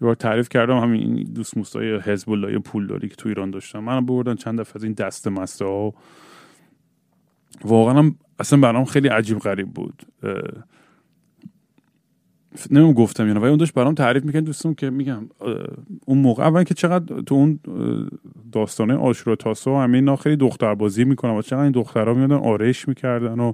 [0.01, 3.79] یه تعریف کردم همین دوست موستای حزب الله پولداری که تو ایران داشتم.
[3.79, 5.93] من بردن چند دفعه از این دست مسته ها
[7.65, 10.03] واقعا اصلا برام خیلی عجیب غریب بود.
[12.71, 15.29] نمیم گفتم یعنی ولی اون داشت برام تعریف می‌کنه دوستم که میگم
[16.05, 17.59] اون موقع اول که چقدر تو اون
[18.51, 22.35] داستانه آشورا تاسو و همه اینا خیلی دختر بازی می‌کنن و چقدر این دخترها میادن
[22.35, 23.53] آرش می‌کردن و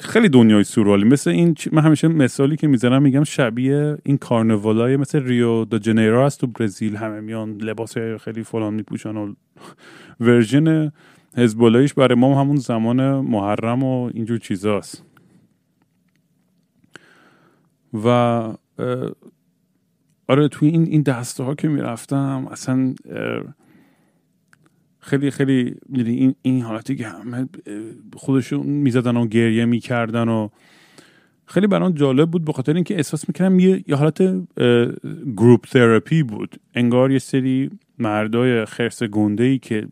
[0.00, 1.04] خیلی دنیای سورالی.
[1.04, 6.22] مثل این من همیشه مثالی که می‌زنم میگم شبیه این کارنوالای مثل ریو د جنیرو
[6.22, 9.34] هست تو برزیل همه میان لباس خیلی فلان میپوشن و
[10.20, 10.92] ورژن
[11.36, 15.04] حزب برای ما همون زمان محرم و اینجور چیزاست.
[18.04, 18.08] و
[20.28, 22.94] آره توی این این دسته ها که می‌رفتم اصلا
[24.98, 27.48] خیلی خیلی این این حالتی که همه
[28.16, 30.48] خودشون می‌زدن و گریه می‌کردن و
[31.46, 34.22] خیلی برام جالب بود بخاطر اینکه احساس می‌کردم یه, یه حالت
[35.36, 36.56] group therapy بود.
[36.74, 39.88] انگار یه سری مردای خرس گنده ای که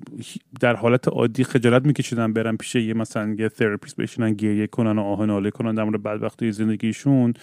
[0.61, 5.03] در حالت عادی خجالت میکشیدن برن پیش یه مثلا یه therapist بشینن گریه کنن و
[5.03, 7.35] آه ناله کنن در مورد بدبختی زندگیشون.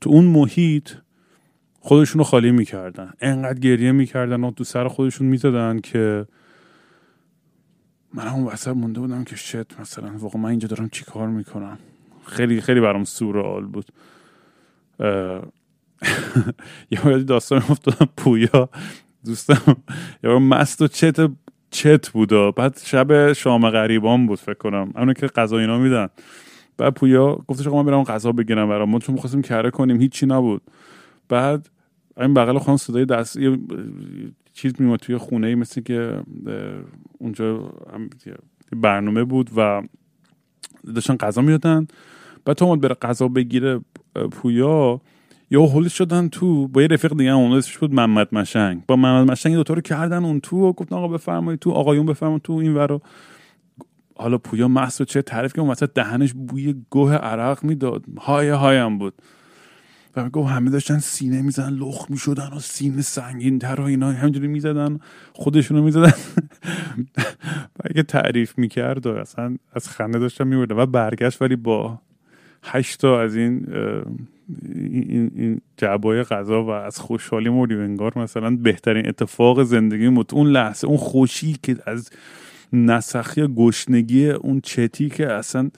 [0.00, 0.90] تو اون محیط
[1.80, 3.12] خودشون رو خالی می‌کردن.
[3.20, 6.26] انقدر گریه می‌کردن و تو سر خودشون می‌زدن که
[8.14, 11.78] من اون وسط مونده بودم که شت مثلا واقعا من اینجا دارم چی کار می‌کنم؟
[12.26, 13.86] خیلی خیلی برام سورال بود.
[16.90, 18.68] یه داستان افتادم پویا.
[19.26, 19.76] دوستم
[20.22, 21.30] یا مست و چت
[21.70, 24.92] چت بود بعد شب شام غریبان بود فکر کنم.
[24.96, 26.08] اونو که غذا اینا میدن.
[26.78, 28.90] بعد پویا گفتش آقا من برم غذا بگیرم برام.
[28.90, 30.62] ما چون می‌خواستیم کره کنیم هیچی نبود.
[31.28, 31.68] بعد
[32.16, 33.58] این بغل خانم صدای دست یه
[34.52, 36.20] چیز میومد توی خونه مثل که
[37.18, 37.72] اونجا
[38.76, 39.82] برنامه بود و
[40.94, 41.86] داشتن غذا می‌دادن.
[42.44, 43.80] بعد تو بره غذا بگیره
[44.30, 45.00] پویا.
[45.50, 48.82] یا هول شدن تو با یه رفیق دیگه اون اسمش بود محمد مشنگ.
[48.86, 52.42] با محمد مشنگ دوتا رو کردن اون تو و گفتن آقا بفرمایید تو آقایون بفرمایید
[52.42, 53.00] تو این ورو
[54.18, 58.04] حالا پویا محسو چه تعریف که اون وسط دهنش بوی گوه عرق می‌داد.
[58.18, 59.14] های هایم بود.
[60.16, 64.12] و گفت همه داشتن سینه می‌زدن لخ می‌شدن و سینه سنگین تر و اینا.
[64.12, 64.98] همینجوری می‌زدن
[65.32, 66.12] خودشونو می‌زدن.
[67.76, 71.98] و اگه تعریف می‌کرد و اصلا از خنده داشتن میبرده و برگشت ولی با
[72.62, 73.66] هشتا از این
[74.74, 80.46] این, این جعبای غذا و از خوشحالی مردی انگار مثلا بهترین اتفاق زندگی بود اون
[80.46, 82.10] لحظه اون خوشی که از
[82.72, 85.70] نسخی گشنگی اون چتی که اصلا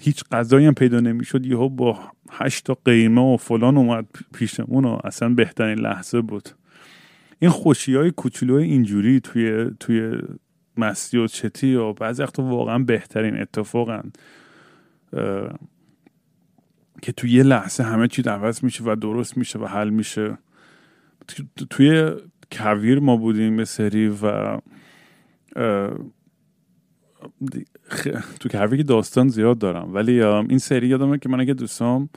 [0.00, 1.98] هیچ غذایی هم پیدا نمی‌شد یهو با
[2.30, 6.48] هشت تا قیمه و فلان اومد پیشمون و اصلا بهترین لحظه بود.
[7.38, 10.18] این خوشی های کوچولو اینجوری توی توی
[10.76, 14.12] مستی و چتی و بعضی وقتا واقعا بهترین اتفاقن
[17.04, 20.38] که توی یه لحظه همه چی عوض میشه و درست میشه و حل میشه.
[21.70, 22.12] توی
[22.52, 24.56] کویر ما بودیم به سری و
[28.40, 29.94] تو کویر داستان زیاد دارم.
[29.94, 32.08] ولی این سری یادمه که من و یکی دوستام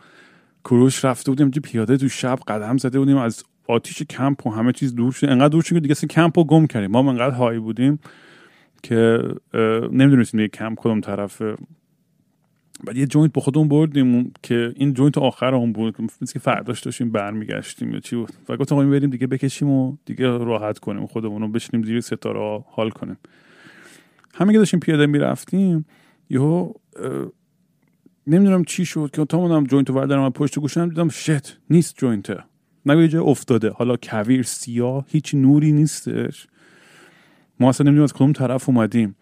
[0.64, 4.72] کوروش رفته بودیم جو پیاده تو شب قدم زده بودیم از آتیش کمپ و همه
[4.72, 5.30] چیز دور شد.
[5.30, 6.92] انقدر دور شد که دیگه کمپ رو گم کردیم.
[6.92, 8.00] ما انقدر high ای بودیم
[8.84, 9.20] که
[9.92, 11.56] نمی‌دونستیم یه کمپ کدوم طرفه.
[12.86, 16.02] بعد یه joint با خودمون بردیم که این joint آخر اون بود.
[16.02, 18.34] مثل که فرداش داشتیم برمیگشتیم یا چی بود.
[18.50, 21.08] و گفتم بریم دیگه بکشیم و دیگه راحت کنیم.
[21.08, 23.18] خودمون رو بشینیم زیر ستاره حال کنیم.
[24.34, 25.86] همین که داشتیم پیاده می‌رفتیم
[26.30, 26.74] یهو
[28.28, 32.38] نمی‌دونم چی شد که تا اومدم joint وردارم پشت گوشم دیدم shit نیست joint
[32.86, 33.70] نگو یه افتاده.
[33.70, 36.48] حالا کویر سیاه هیچ نوری نیستش.
[37.60, 39.16] ما اصلا نمی‌دونم از کدوم طرف اومدیم.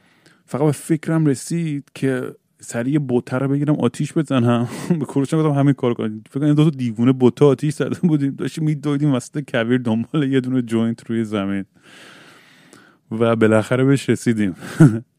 [0.45, 4.67] فقط به فکرم رسید که سریع بوته رو بگیرم آتیش بزنم.
[4.99, 8.35] به کوروشم گفتم همین کار کنیم فکر کنم دو تا دیوونه بوته آتیش زده بودیم.
[8.35, 11.65] داشتیم میدویدیم وسط کویر دنبال یه دونه joint روی زمین.
[13.11, 14.55] و بالاخره بهش رسیدیم.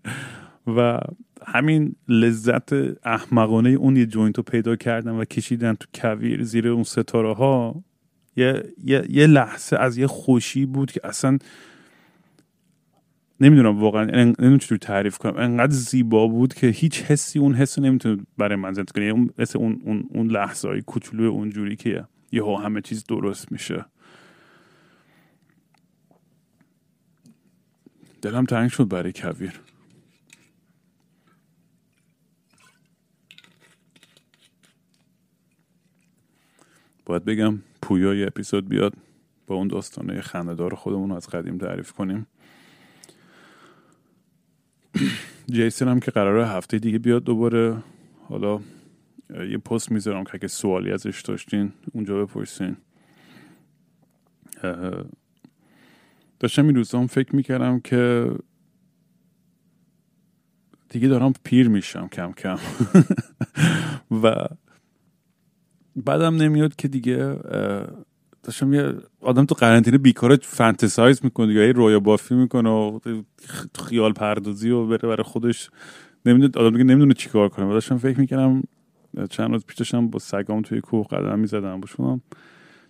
[0.77, 1.01] و
[1.47, 2.73] همین لذت
[3.07, 7.85] احمقانه اون یه joint رو پیدا کردن و کشیدن تو کویر زیر اون ستاره ها
[8.37, 11.39] یه،, یه،, یه لحظه از یه خوشی بود که اصلا
[13.41, 15.37] نمی‌دونم واقعا نمی‌دونم چطور تعریف کنم.
[15.37, 19.05] انقدر زیبا بود که هیچ حسی اون حس نمی‌تونه برای من زنده کنه.
[19.05, 23.53] یعنی اون مثل اون اون اون لحظه های کوچولو اونجوری که یهو همه چیز درست
[23.53, 23.85] میشه.
[28.23, 29.61] دلم تنگ شد برای کویر.
[37.05, 38.95] باید بگم پویا یه اپیزود بیاد
[39.47, 42.27] با اون داستانه خندهدار خودمون از قدیم تعریف کنیم.
[45.51, 47.77] جیسن هم که قراره هفته دیگه بیاد دوباره.
[48.29, 48.61] حالا
[49.51, 52.77] یه پست می‌ذارم که اگه سوالی ازش داشتین اونجا بپرسین.
[56.41, 58.31] داشتم این روزا هم فکر می‌کردم که
[60.89, 62.59] دیگه دارم پیر میشم کم کم.
[64.23, 64.47] و
[65.97, 67.37] بعدم نمیاد که دیگه
[68.47, 72.99] داشتم یه آدم تو قرنطینه بیکار فانتزایز می‌کنه یا رویا بافی می‌کنه و
[73.75, 75.71] خیال پردازی و بره برای خودش.
[76.27, 77.67] نمی‌دونه آدم دیگه نمی‌دونه چیکار کنه.
[77.67, 78.63] و داشتم فکر می‌کنم
[79.31, 81.81] چند روز پیش داشتم با سگام توی کوه قدم می‌زدم.
[81.81, 82.21] باشونم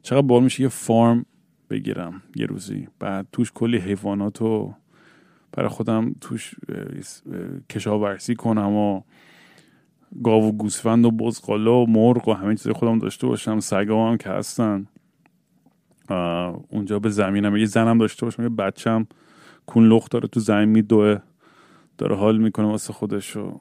[0.02, 1.26] چقدر بال میشه یه فارم
[1.70, 2.88] بگیرم یه روزی.
[2.98, 4.74] بعد توش کلی حیوانات رو
[5.52, 6.54] برای خودم توش
[7.70, 9.02] کشاورزی کنم و
[10.22, 13.60] گاو و گوسفند و بزقاله و مرغ و همه چیز خودم داشته باشم.
[13.60, 14.86] سگام هم که هستن.
[16.68, 19.06] اونجا به زمینم یه زنم داشته باشم یه بچم
[19.66, 21.18] کون لخت داره تو زمین میدوه
[21.98, 23.60] داره حال می‌کنه واسه خودش و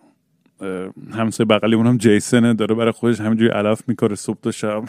[1.12, 4.84] همسایه بغلی اونم جیسنه داره برای خودش همینجوری علف میکاره صبح تا شب.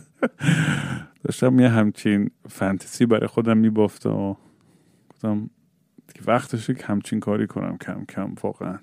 [1.24, 4.34] داشتم یه همچین فانتزی برای خودم میبافته و
[5.10, 5.50] گفتم
[6.14, 8.78] که وقتشه که همچین کاری کنم کم کم واقعا.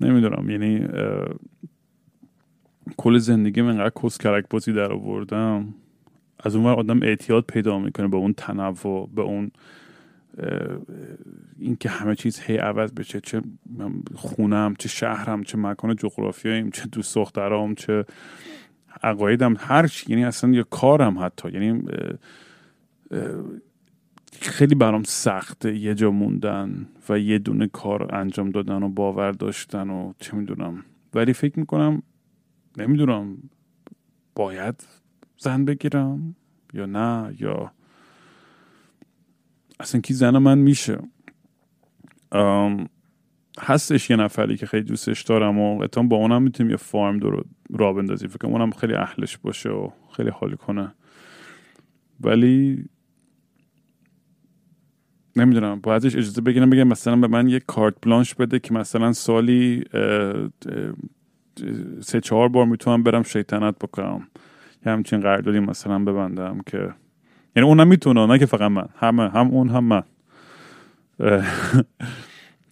[0.00, 0.86] نمی‌دونم یعنی
[2.96, 5.74] کل زندگی من انقدر کس کرک بازی در آوردم.
[6.40, 9.50] از اون آدم اعتیاد پیدا می‌کنه به اون تنوع به اون
[11.58, 13.42] اینکه همه چیز هی عوض بشه چه
[14.14, 18.04] خونم چه شهرم چه مکان جغرافیاییم چه دوست دخترام چه
[19.02, 20.12] عقایدم هر چی.
[20.12, 21.50] یعنی اصلا یه کارم حتی.
[21.52, 21.82] یعنی
[24.40, 29.90] خیلی برام سخته یه جا موندن و یه دونه کار انجام دادن و باور داشتن
[29.90, 30.84] و چه می‌دونم.
[31.14, 32.02] ولی فکر می‌کنم
[32.76, 33.36] نمی‌دونم
[34.34, 34.84] باید
[35.38, 36.36] زن بگیرم
[36.72, 37.72] یا نه یا
[39.80, 40.98] اصلا کی زن من میشه.
[43.60, 47.44] هستش یه نفری که خیلی دوستش دارم و اتام با اونم می‌تونیم یه فارم رو
[47.70, 48.28] را بندازیم.
[48.28, 50.94] فکر اونم خیلی اهلش باشه و خیلی حالی کنه.
[52.20, 52.84] ولی
[55.36, 59.84] نمی‌دونم ازش اجازه بگیرم بگم مثلا به من یه کارت بلانش بده که مثلا سالی
[62.00, 64.28] سه چهار بار می‌تونم برم شیطنت بکنم.
[64.86, 66.94] یه همچین قراردادی مثلا ببندم که
[67.56, 70.02] یعنی اونم می‌تونه نه که فقط من همه هم اون هم من.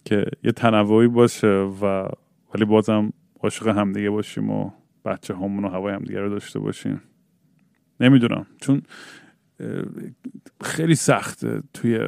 [0.05, 1.47] که یه تنوعی باشه
[1.81, 2.07] و
[2.55, 4.71] ولی بازم عاشق همدیگه باشیم و
[5.05, 7.01] بچه همون و هوای همدیگه رو داشته باشیم.
[7.99, 8.81] نمی‌دونم چون
[10.61, 11.99] خیلی سخته توی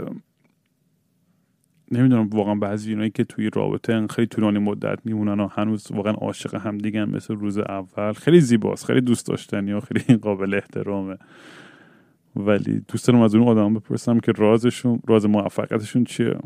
[1.92, 6.56] نمی‌دونم واقعا بعضی اینایی که توی رابطه خیلی طولانی مدت میمونن و هنوز واقعا عاشق
[6.56, 11.18] هم دیگه مثل روز اول خیلی زیباست خیلی دوست داشتنی و خیلی قابل احترامه.
[12.36, 16.38] ولی دوست دارم از اون آدم بپرسم که رازشون راز موفقیتشون چیه؟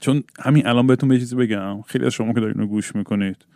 [0.00, 3.46] چون همین الان بهتون به چیزی بگم خیلی از شما که دارین رو گوش می‌کنید.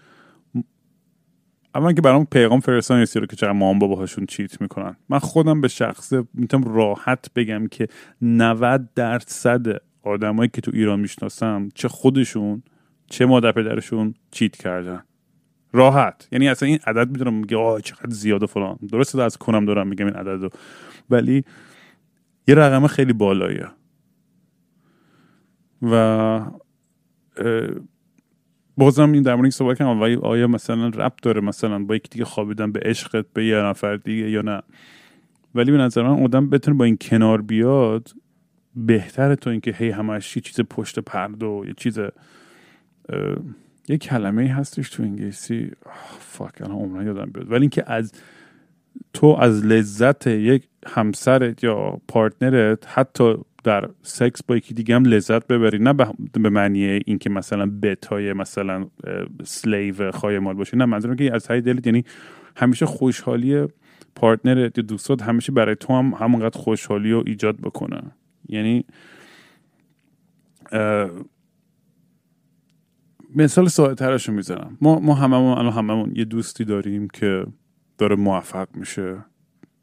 [1.75, 4.97] اول که برام پیغام فرستان رو که چقدر مام باباهاشون چیت می‌کنن.
[5.09, 7.89] من خودم به شخصه می‌تونم راحت بگم که
[8.23, 12.63] 90 درصد آدمایی که تو ایران می‌شناسم چه خودشون
[13.11, 15.03] چه مادر پدرشون چیت کردن.
[15.73, 16.29] راحت.
[16.33, 18.79] یعنی اصلا این عدد می‌دونم میگه آه چقدر زیاد و فلان.
[18.93, 20.53] درسته از کنم دارم میگم این عدد
[21.11, 21.45] ولی
[22.49, 23.67] یه رقم خیلی بالاییه.
[25.83, 26.41] و
[28.77, 32.73] بازم این در مورد صحبت کنم آیا مثلا رب داره مثلا با یکی دیگه خوابیدن
[32.73, 34.63] به عشقت به یه نفر دیگه یا نه؟
[35.55, 38.11] ولی به نظر من آدم بتونه با این کنار بیاد
[38.77, 41.99] بهتره تو اینکه هی همش یه چیز پشت پرده و یه چیز
[43.89, 45.71] یه کلمه هستش تو انگلیسی.
[46.19, 47.53] فاک الان عمران یادم بیاد.
[47.53, 48.13] ولی اینکه از
[49.13, 55.05] تو از لذت یک همسرت یا partner ت حتی در سکس با یکی دیگه هم
[55.05, 55.79] لذت ببری.
[55.79, 55.93] نه
[56.33, 58.87] به معنی اینکه مثلا بتای مثلا
[59.45, 60.77] slave خایمال باشه.
[60.77, 62.05] نه منظورم که از ته دلت یعنی
[62.57, 63.67] همیشه خوشحالی
[64.15, 68.03] partner ت یا دوستات همیشه برای تو هم همونقدر خوشحالی رو ایجاد بکنه.
[68.49, 68.85] یعنی
[73.35, 74.79] مثال ساده ترشو می‌زنم.
[74.81, 77.47] ما ما هممون الان هممون یه دوستی داریم که
[77.99, 79.25] داره موفق میشه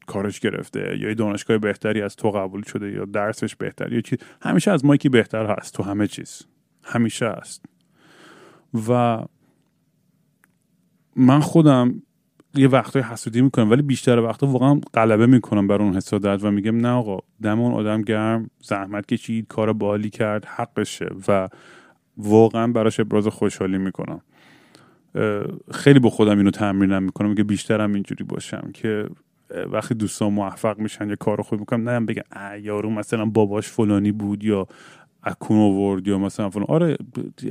[0.07, 4.19] کارش گرفته یا یه دانشگاه بهتری از تو قبول شده یا درسش بهتر یا چیز
[4.41, 5.73] همیشه از مایکی بهتر هست.
[5.73, 6.41] تو همه چیز.
[6.83, 7.65] همیشه هست.
[8.89, 9.19] و
[11.15, 12.01] من خودم
[12.55, 16.77] یه وقتای حسودی می‌کنم ولی بیشتر وقتا واقعا غلبه می‌کنم بر اون حسادت و میگم
[16.77, 21.49] نه آقا دم اون آدم گرم زحمت کشید کار بالی کرد حقشه و
[22.17, 24.21] واقعا براش ابراز خوشحالی می‌کنم.
[25.71, 29.07] خیلی با خودم اینو تمرینم می‌کنم که بیشترم اینجوری باشم که
[29.71, 32.23] وقتی دوستان موفق میشن یا کار خود می‌کنم نه بگم
[32.61, 34.67] یارو مثلا باباش فلانی بود یا
[35.23, 36.65] اکون آورد یا مثلا فلان.
[36.69, 36.97] آره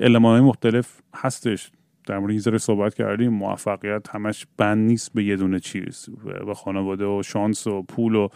[0.01, 1.71] علمان مختلف هستش.
[2.07, 6.09] در مورد این صحبت کردیم موفقیت همش بند نیست به یه دونه چیز.
[6.47, 8.29] به خانواده و شانس و پول و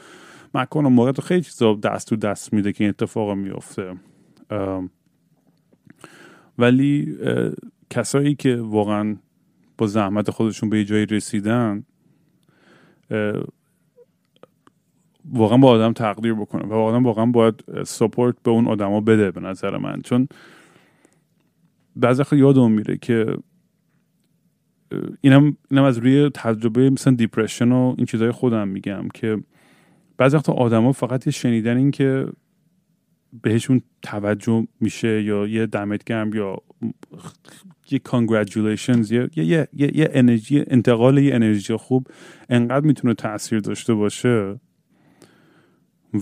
[0.55, 3.95] مکان و موقع خیلی چیزا دست تو دست میده که این اتفاق میفته.
[6.59, 7.19] ولی
[7.91, 9.17] کسایی که واقعا
[9.79, 11.85] با زحمت خودشون به جایی رسیدن
[15.33, 19.41] واقعا با آدم تقدیر بکنه و آدم واقعا باید سپورت به اون آدما بده به
[19.41, 20.01] نظر من.
[20.03, 20.29] چون
[21.97, 23.37] بعضی یادم میره که
[25.20, 29.39] اینم اینم از روی تجربه مثلا دیپرشن و این چیزهای خودم میگم که
[30.16, 32.26] بعضی وقت آدما فقط یه شنیدن این که
[33.43, 36.57] بهشون توجه میشه یا یه دمت گرم یا
[37.91, 42.07] یه کانگرچولیشنز یه یه یه انرژی انتقال یه انرژی خوب
[42.49, 44.61] انقدر می‌تونه تاثیر داشته باشه.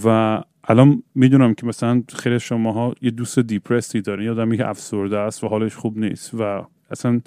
[0.04, 5.18] و الان می‌دونم که مثلا خیلی شماها یه دوست دیپرسی دارین یا آدمی که افسرده
[5.18, 7.20] است و حالش خوب نیست و اصلا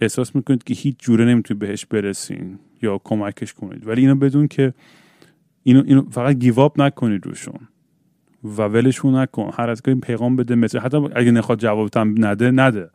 [0.00, 3.86] احساس می‌کنید که هیچ جوره نمی‌تونید بهش برسین یا کمکش کنید.
[3.86, 4.74] ولی اینو بدون که
[5.62, 7.60] اینو, اینو فقط گیواب نکنید روشون
[8.44, 9.50] و ولشون نکن.
[9.54, 12.90] هر از این پیغام بده مثل حتی اگه نخواد جوابتم نده نده.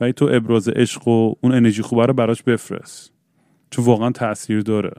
[0.00, 3.12] ولی تو ابراز عشق و اون انرژی خوبه رو براش بفرست.
[3.70, 4.92] چون واقعا تاثیر داره.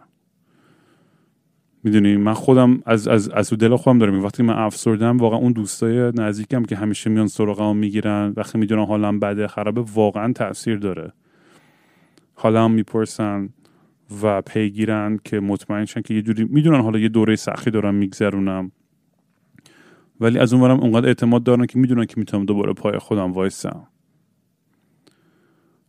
[1.84, 4.24] می‌دونی؟ من خودم از از از دل خودم دارم.
[4.24, 9.20] وقتی من افسردم واقعا اون دوستای نزدیکم که همیشه میان سراغم می‌گیرن وقتی می‌دونن حالم
[9.20, 11.14] بده خرابه واقعا تاثیر داره.
[12.44, 13.50] حالا هم می‌پرسن
[14.24, 18.72] و پیگیرن که مطمئن شن که یه جوری می‌دونن حالا یه دوره سختی دارم میگذرونم
[20.20, 23.88] ولی از اونورم اونقدر اعتماد دارن که می‌دونن که می‌تونم دوباره پای خودم وایسم.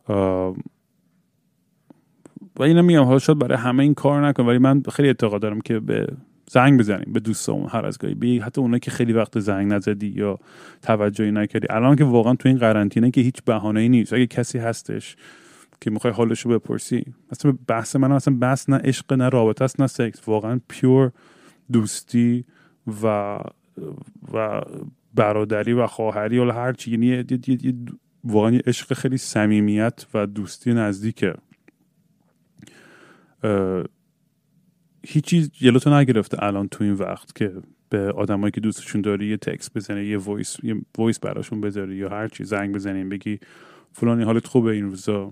[0.09, 0.13] و
[2.63, 5.79] اینم میگم حالا شد برای همه این کار نکنم ولی من خیلی اعتقاد دارم که
[5.79, 6.07] به
[6.49, 10.39] زنگ بزنیم به دوستامون هر از گاهی حتی اونایی که خیلی وقت زنگ نزدی یا
[10.81, 11.67] توجهی نکردی.
[11.69, 14.13] الان که واقعا تو این قرنطینه که هیچ بهانه‌ای نیست.
[14.13, 15.15] اگه کسی هستش
[15.81, 19.81] که می‌خوای حالش رو بپرسی مثلا بحث من اصلا بحث نه عشق نه رابطه است
[19.81, 20.27] نه سکس.
[20.27, 21.11] واقعا pure
[21.71, 22.45] دوستی
[23.03, 23.39] و
[24.33, 24.61] و
[25.13, 26.35] برادری و خواهری.
[26.35, 27.85] یا هر چی یعنی
[28.23, 31.33] واقعا عشق خیلی صمیمیت و دوستی نزدیکه.
[35.07, 37.53] هیچ چیز جلوتو نگرفته الان تو این وقت که
[37.89, 42.09] به آدمایی که دوستشون داری یه تکس بزنه یه وایس یه وایس براشون بذاری یا
[42.09, 43.39] هر چی زنگ بزنیم بگی
[43.91, 45.31] فلانی حالت خوبه این روزا.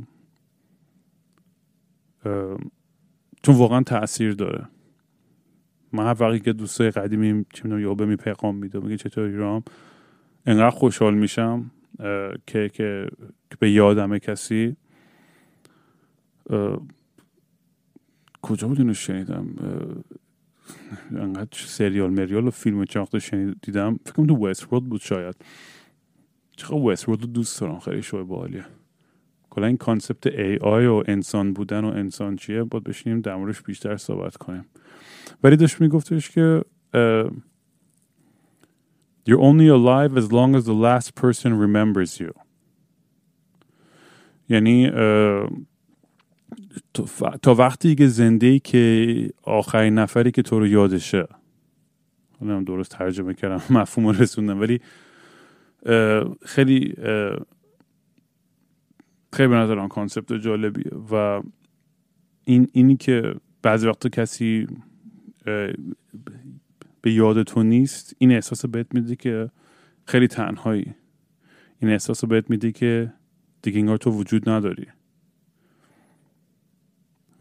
[3.43, 4.67] چون واقعا تاثیر داره.
[5.91, 9.63] من هر وقتی که دوستای قدیمی چه می‌دونم یا به پیغام میده میگه چطوری رام؟
[10.45, 11.71] انقدر خوشحال میشم
[12.47, 13.09] که که
[13.59, 14.76] به یادم کسی.
[18.41, 19.55] کجا بود شنیدم؟
[21.11, 25.36] انقدر سریال مریال و فیلم چاخته شنید دیدم فکر کنم تو وست بود شاید.
[26.57, 28.65] چقدر Westworld رو دوست دارم خیلی شوی بالیه
[29.53, 33.97] کلا این concept AI و انسان بودن و انسان چیه باید بشینیم در موردش بیشتر
[33.97, 34.65] صحبت کنیم.
[35.43, 36.61] ولی داشت میگفتش که
[39.29, 42.31] You're only alive as long as the last person remembers you.
[44.49, 44.91] یعنی
[47.41, 51.27] تا وقتی که زنده که آخرین نفری که تو رو یادشه.
[52.39, 54.79] حالا درست ترجمه کردم مفهوم رسوندم ولی
[56.45, 56.95] خیلی
[59.34, 61.41] خیلی به نظر آن کانسپت جالبیه و
[62.43, 64.67] این اینی که بعضی وقتا کسی
[67.01, 69.49] به یاد تو نیست این احساس بهت میده که
[70.05, 70.93] خیلی تنهایی.
[71.79, 73.13] این احساس بهت میده که
[73.61, 74.88] دیگه انگار تو وجود نداری.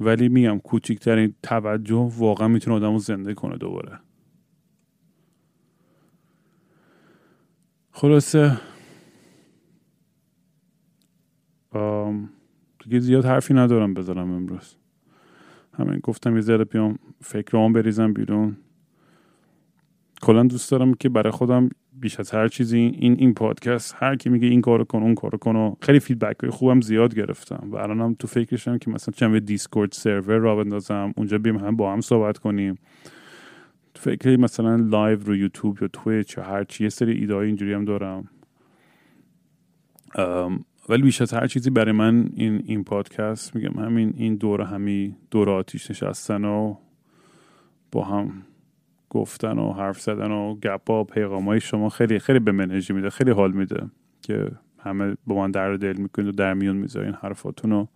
[0.01, 3.99] ولی میگم کوچکترین توجه واقعا می‌تونه آدم رو زنده کنه دوباره.
[7.90, 8.61] خلاصه
[12.85, 14.77] دیگه زیاد حرفی ندارم بذارم امروز.
[15.79, 18.57] همین گفتم یه ذره بیام فکرام بریزم بیرون.
[20.23, 24.29] کلا دوست دارم که برای خودم بیش از هر چیزی این این پادکست هر کی
[24.29, 27.77] میگه این کارو کن اون کارو کن و خیلی feedback های خوبم زیاد گرفتم و
[27.77, 32.01] الانم تو فکرشم که مثلا چند Discord server راه بندازم اونجا بیم هم با هم
[32.01, 32.79] صحبت کنیم.
[33.95, 37.73] تو فکر مثلا live رو یوتیوب یا Twitch یا هر چی یه سری ایده اینجوری
[37.73, 38.29] هم دارم.
[40.89, 45.16] ولی بیش از هر چیزی برای من این این پادکست میگم همین این دور همی
[45.30, 46.76] دور آتیش نشستن و
[47.93, 48.43] با هم
[49.11, 52.93] گفتن و حرف زدن و گپا و پیغام های شما خیلی خیلی به من انرژی
[52.93, 53.91] میده خیلی حال میده
[54.22, 57.89] که همه با من درد دل می‌کنید و در میون می‌ذارین حرفاتون رو.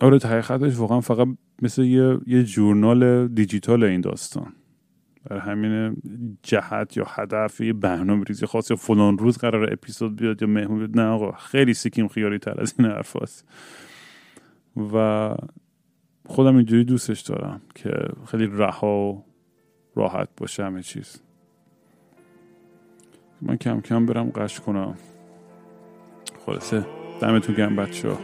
[0.00, 1.28] آره حقیقتش واقعا فقط
[1.62, 4.52] مثل یه, یه جورنال دیجیتال این داستان.
[5.28, 5.96] برای همین
[6.42, 10.78] جهت یا هدف یه برنامه ریزی خاص یا فلان روز قرار اپیزود بیاد یا مهمون
[10.78, 13.16] بیاد نه آقا خیلی سیکیم خیالی تر از این حرف
[14.94, 15.34] و
[16.26, 17.90] خودم اینجوری دوستش دارم که
[18.26, 19.24] خیلی رها و
[19.94, 21.20] راحت باشه همه چیز.
[23.42, 24.94] من کم کم برم قش کنم.
[26.46, 26.86] خلاصه
[27.20, 28.18] دمتون گرم بچه ها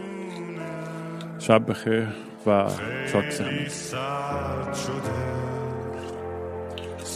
[1.38, 2.06] شب بخیر
[2.46, 2.70] و
[3.12, 3.68] چاک زمین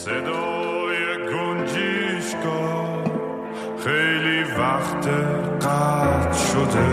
[0.04, 3.04] صدای گنجیشگاه
[3.84, 5.08] خیلی وقت
[5.60, 6.88] قطع شده.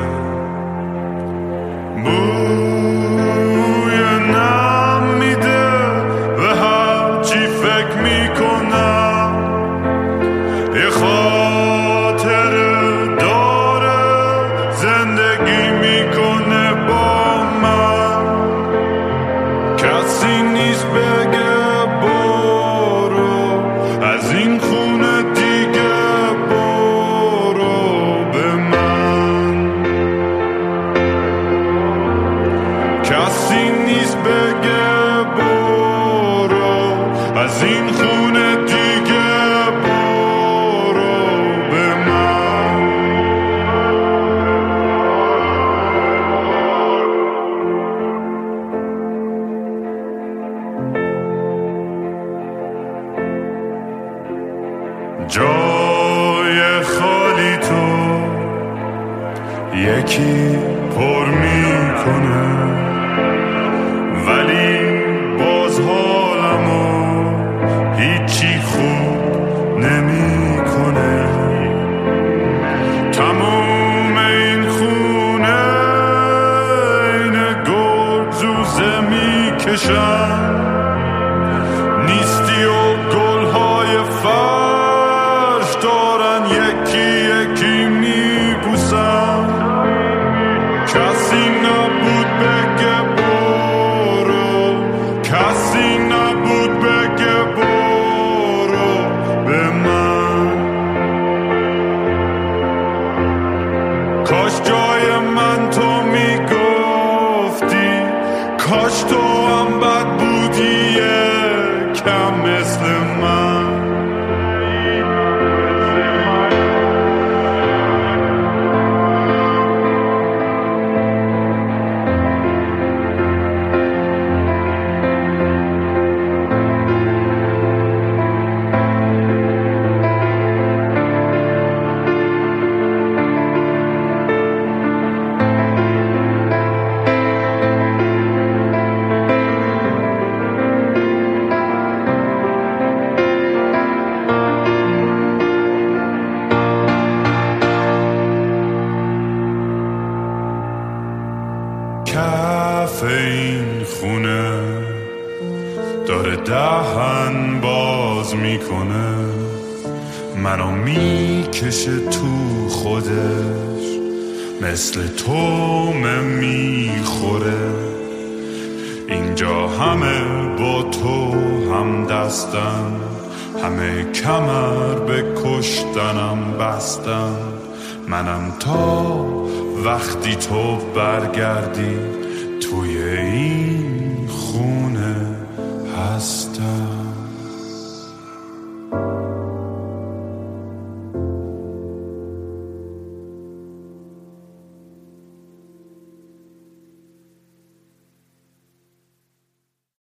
[108.68, 109.55] مثل